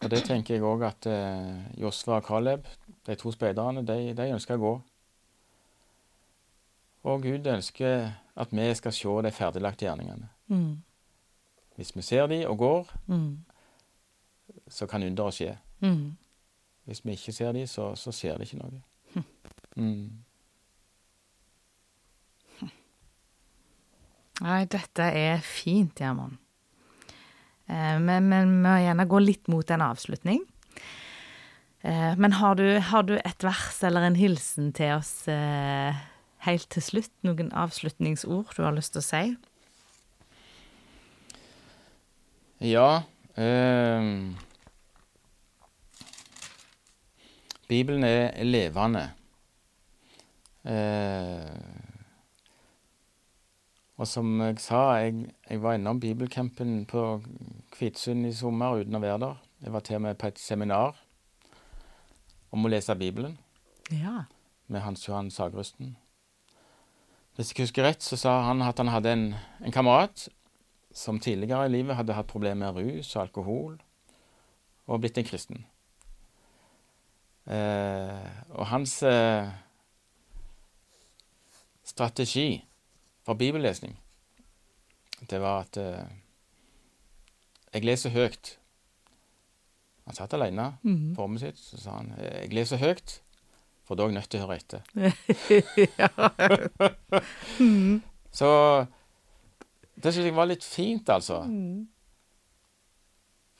[0.00, 2.64] Og det tenker jeg òg at eh, Josva og Caleb,
[3.06, 4.72] de to speiderne, de, de ønsker å gå.
[7.04, 10.28] Og Gud ønsker at vi skal se de ferdiglagte gjerningene.
[10.48, 10.82] Mm.
[11.76, 13.44] Hvis vi ser de og går, Mm.
[14.72, 15.54] Så kan underet skje.
[15.84, 16.16] Mm.
[16.88, 18.82] Hvis vi ikke ser dem, så, så skjer det ikke noe.
[19.76, 20.22] Mm.
[24.42, 26.40] Nei, dette er fint, Gjermund.
[27.70, 30.42] Eh, men, men vi må gjerne gå litt mot en avslutning.
[31.82, 36.02] Eh, men har du, har du et vers eller en hilsen til oss eh,
[36.46, 37.14] helt til slutt?
[37.26, 39.24] Noen avslutningsord du har lyst til å si?
[42.62, 42.90] Ja
[43.34, 44.36] ehm,
[47.72, 49.06] Bibelen er levende.
[50.68, 51.78] Eh,
[53.96, 57.04] og som jeg sa, jeg, jeg var innom bibelcampen på
[57.72, 59.40] Kvitsund i sommer uten å være der.
[59.62, 60.98] Jeg var til og med på et seminar
[62.52, 63.38] om å lese Bibelen
[63.94, 64.24] Ja.
[64.66, 65.96] med Hans Johan Sagrusten.
[67.36, 69.26] Hvis jeg husker rett, så sa han at han hadde en,
[69.64, 70.26] en kamerat
[70.92, 73.78] som tidligere i livet hadde hatt problemer med rus og alkohol,
[74.86, 75.62] og blitt en kristen.
[77.46, 79.48] Eh, og hans eh,
[81.84, 82.64] strategi
[83.26, 83.98] for bibellesning,
[85.30, 86.04] det var at eh,
[87.74, 88.58] jeg leser høyt.
[90.06, 91.14] Han satt alene Mhm.
[91.16, 93.20] på rommet sitt, så sa han jeg leser høyt,
[93.84, 94.80] for da er jeg nødt til å høre etter.
[97.60, 98.02] Mhm.
[98.32, 98.48] Så
[100.02, 101.42] det syns jeg var litt fint, altså.
[101.44, 101.88] Mm.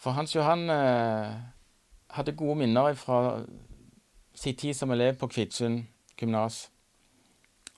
[0.00, 1.34] For Hans Johan eh,
[2.16, 3.44] hadde gode minner fra
[4.43, 5.84] sin tid som elev på Kvitsund
[6.18, 6.70] gymnas.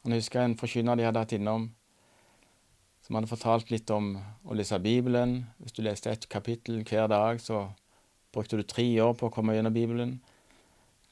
[0.03, 1.67] Han husker en forkynner de hadde hatt innom,
[3.05, 4.15] som hadde fortalt litt om
[4.49, 5.43] å lese Bibelen.
[5.61, 7.67] Hvis du leste et kapittel hver dag, så
[8.33, 10.17] brukte du tre år på å komme gjennom Bibelen.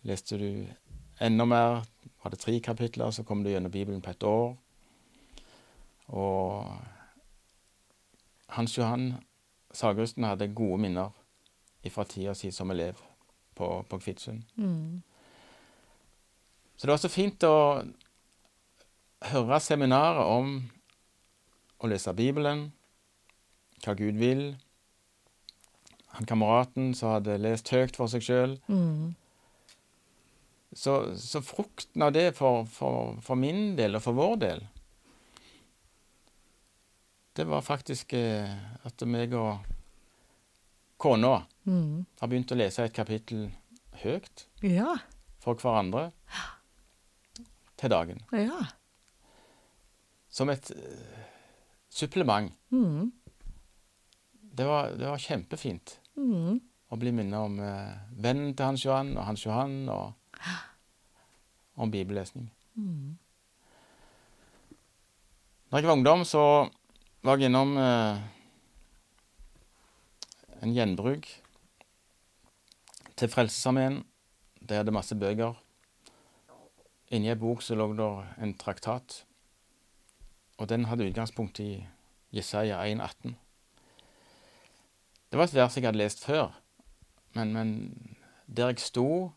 [0.08, 0.48] Leste du
[1.20, 1.84] enda mer,
[2.24, 4.56] hadde tre kapitler, så kom du gjennom Bibelen på et år.
[6.16, 6.72] Og
[8.56, 9.18] Hans Johan
[9.72, 11.12] Sagerusten hadde gode minner
[11.92, 12.96] fra tida si som elev
[13.54, 14.48] på, på Kvitsund.
[14.56, 15.02] Mhm.
[16.82, 17.56] Så det var så fint å
[19.30, 20.48] høre seminaret om
[21.78, 22.64] å lese Bibelen,
[23.84, 24.40] hva Gud vil.
[26.18, 28.56] Han kameraten som hadde lest høyt for seg sjøl.
[28.66, 29.12] Mm.
[30.74, 34.64] Så, så frukten av det for, for, for min del og for vår del
[37.38, 38.50] Det var faktisk eh,
[38.82, 39.68] at meg og
[40.98, 42.02] kona mm.
[42.24, 43.52] har begynt å lese et kapittel
[44.02, 44.96] høyt Ja.
[45.38, 46.08] for hverandre
[47.82, 48.22] til dagen.
[48.36, 48.60] Ja.
[50.32, 51.22] Som et eh,
[51.90, 52.52] supplement.
[52.70, 53.10] Mm.
[54.52, 56.60] Det var, det var kjempefint mm.
[56.92, 60.12] å bli minnet om eh, vennen til Hans Johan og Hans Johan, og
[61.82, 62.50] om bibellesning.
[62.76, 63.18] Mm.
[65.72, 66.44] Når jeg var ungdom, så
[67.24, 68.22] var jeg innom eh,
[70.62, 71.28] en gjenbruk
[73.16, 74.02] til Frelsesarmeen.
[74.62, 75.56] De hadde masse bøker.
[77.12, 78.08] Inni ei bok så lå det
[78.40, 79.22] en traktat,
[80.56, 81.84] og den hadde utgangspunkt i
[82.32, 83.34] Jesaja 1,18.
[85.28, 86.54] Det var et vers jeg hadde lest før,
[87.36, 87.70] men, men
[88.46, 89.32] der jeg sto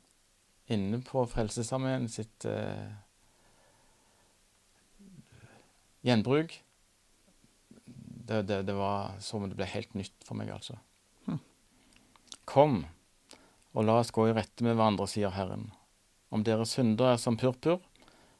[0.72, 2.96] inne på Frelsesarmeen sitt eh,
[6.06, 6.56] gjenbruk
[8.26, 10.80] det, det, det var som om det ble helt nytt for meg, altså.
[11.28, 11.42] Hm.
[12.50, 12.80] Kom,
[13.76, 15.70] og la oss gå i rette med hverandre, sier Herren.
[16.32, 17.82] Om deres synder er som purpur,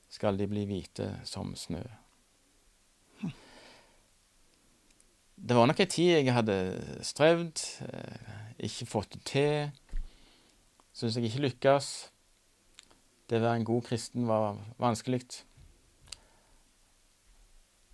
[0.10, 1.84] skal de bli hvite som snø.
[5.36, 6.58] Det var nok ei tid jeg hadde
[7.04, 8.30] strevd, eh,
[8.66, 9.72] ikke fått det til.
[10.96, 11.90] Syns jeg ikke lykkes.
[13.30, 15.44] Det å være en god kristen var vanskelig.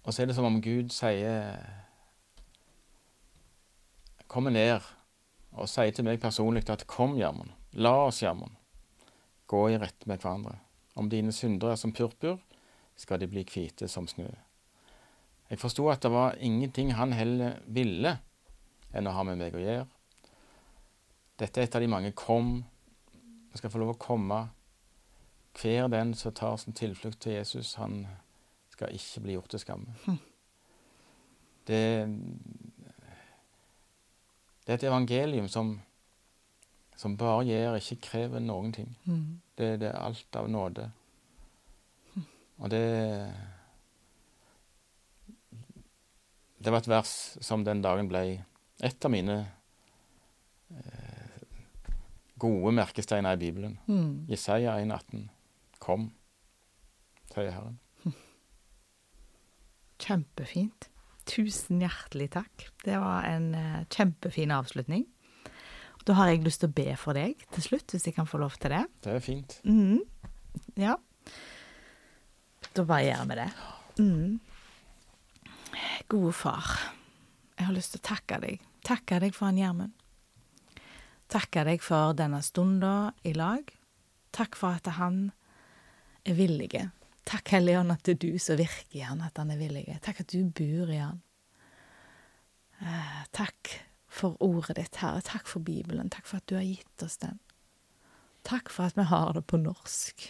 [0.04, 1.58] Og så er det som om Gud sier
[4.32, 4.80] Kommer ned
[5.52, 8.56] og sier til meg personlig at kom, Gjermund, la oss, Gjermund,
[9.52, 10.56] gå i rette med hverandre.
[10.96, 12.40] Om dine syndere er som purpur,
[12.96, 14.30] skal de bli hvite som snø.
[15.52, 18.16] Jeg forsto at det var ingenting han heller ville
[18.96, 19.88] enn å ha med meg å gjøre.
[21.42, 22.60] Dette er et av de mange kom.
[23.52, 24.42] Vi skal få lov å komme.
[25.58, 28.06] Hver den som tar sin tilflukt til Jesus, han
[28.72, 30.18] skal ikke bli gjort til skamme.
[31.68, 31.82] Det,
[34.66, 35.76] det er et evangelium som,
[37.02, 38.92] som bare gir, ikke krever noen ting.
[39.10, 39.40] Mm.
[39.58, 40.92] Det, det er alt av nåde.
[42.62, 42.86] Og det
[46.62, 48.20] Det var et vers som den dagen ble
[48.86, 49.38] et av mine
[50.70, 51.40] eh,
[52.38, 53.80] gode merkesteiner i Bibelen.
[53.88, 54.28] Mm.
[54.30, 55.24] Jesaja 1,18.
[55.82, 56.12] Kom,
[57.34, 57.80] sier Herren.
[60.02, 60.92] Kjempefint.
[61.26, 62.68] Tusen hjertelig takk.
[62.86, 65.08] Det var en eh, kjempefin avslutning.
[66.08, 68.40] Da har jeg lyst til å be for deg til slutt, hvis jeg kan få
[68.42, 68.86] lov til det.
[69.06, 69.58] Det er fint.
[69.68, 70.02] Mm.
[70.80, 70.96] Ja.
[72.72, 73.50] Da bare gjør vi det.
[74.00, 74.40] Mm.
[76.12, 76.72] Gode far,
[77.58, 78.64] jeg har lyst til å takke deg.
[78.88, 79.94] Takke deg for han Gjermund.
[81.32, 83.70] Takke deg for denne stunda i lag.
[84.36, 85.30] Takk for at han
[86.28, 86.72] er villig.
[87.28, 89.86] Takk, Hellige Ånd, at det er du som virker i han, at han er villig.
[90.04, 91.22] Takk at du bor i han.
[92.82, 93.76] Eh, takk
[94.12, 95.24] for ordet ditt, Herre.
[95.24, 96.12] Takk for Bibelen.
[96.12, 97.40] Takk for at du har gitt oss den.
[98.44, 100.26] Takk for at vi har det på norsk.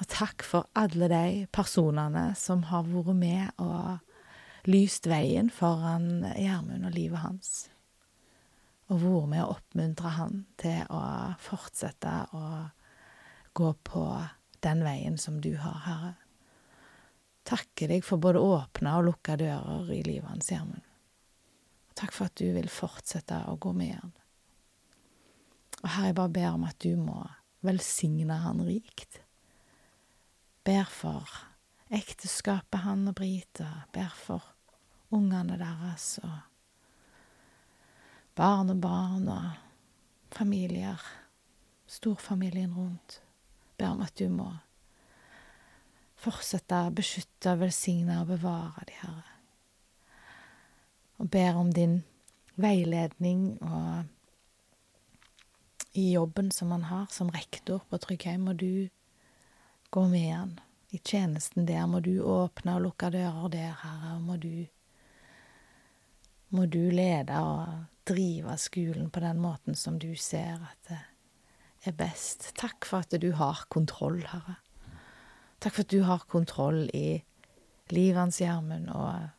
[0.00, 4.00] Og takk for alle de personene som har vært med og
[4.70, 7.52] lyst veien foran Gjermund og livet hans.
[8.88, 11.04] Og vært med å oppmuntre han til å
[11.42, 12.46] fortsette å
[13.54, 14.06] gå på
[14.64, 16.14] den veien som du har, Herre.
[17.44, 20.93] takker deg for både åpne og lukka dører i livet hans, Gjermund.
[21.94, 24.12] Takk for at du vil fortsette å gå med han.
[25.82, 27.20] Og Herre, jeg bare ber om at du må
[27.64, 29.20] velsigne han rikt.
[30.64, 31.28] Ber for
[31.94, 34.54] ekteskapet han og Brita, ber for
[35.14, 36.40] ungene deres og
[38.34, 39.50] barn og
[40.34, 41.00] familier,
[41.86, 43.20] storfamilien rundt.
[43.78, 44.48] Ber om at du må
[46.18, 49.33] fortsette å beskytte, velsigne og bevare de, Herre.
[51.24, 52.02] Og ber om din
[52.60, 54.04] veiledning og
[55.96, 58.88] i jobben som han har som rektor på Tryggheim, må du
[59.94, 60.52] gå med han.
[60.92, 64.66] I tjenesten der må du åpne og lukke dører der, Herre, og må du
[66.54, 71.00] må du lede og drive skolen på den måten som du ser at det
[71.88, 72.50] er best.
[72.58, 74.58] Takk for at du har kontroll, Herre.
[75.64, 77.24] Takk for at du har kontroll i
[77.90, 79.30] livet hans, Gjermund, og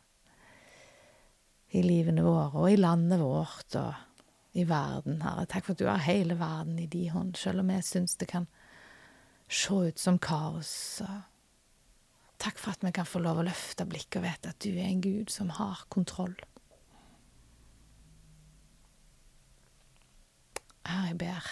[1.74, 3.94] i livene våre, og i landet vårt, og
[4.56, 5.46] i verden, Herre.
[5.50, 8.30] Takk for at du har hele verden i din hånd, selv om jeg syns det
[8.30, 8.46] kan
[9.48, 11.02] se ut som kaos.
[12.38, 14.88] takk for at vi kan få lov å løfte blikket og vite at du er
[14.90, 16.36] en Gud som har kontroll.
[20.86, 21.50] Herre, jeg ber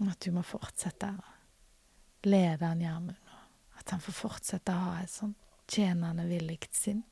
[0.00, 4.84] om at du må fortsette å lede han Gjermund, og at han får fortsette å
[4.86, 7.02] ha et sånt tjenende, villig sinn.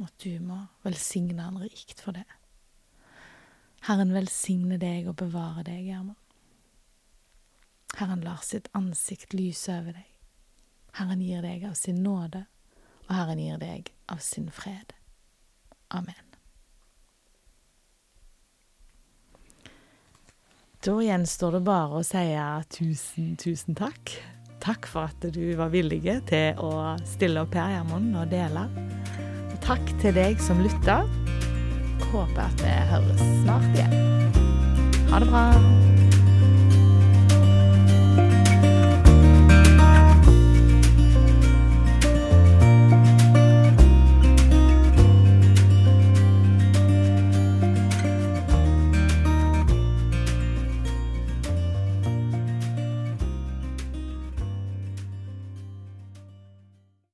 [0.00, 2.24] Og du må velsigne han rikt for det.
[3.84, 6.16] Herren velsigne deg og bevare deg, Gjermund.
[7.98, 10.08] Herren lar sitt ansikt lyse over deg.
[10.96, 12.44] Herren gir deg av sin nåde,
[13.08, 14.94] og Herren gir deg av sin fred.
[15.90, 16.26] Amen.
[20.80, 22.24] Da gjenstår det bare å si
[22.72, 24.14] tusen, tusen takk.
[24.60, 28.66] Takk for at du var villig til å stille opp her, Gjermund, og dele.
[29.48, 31.08] Og takk til deg som lytter.
[32.10, 33.96] Håper at vi høres snart igjen.
[35.10, 35.99] Ha det bra.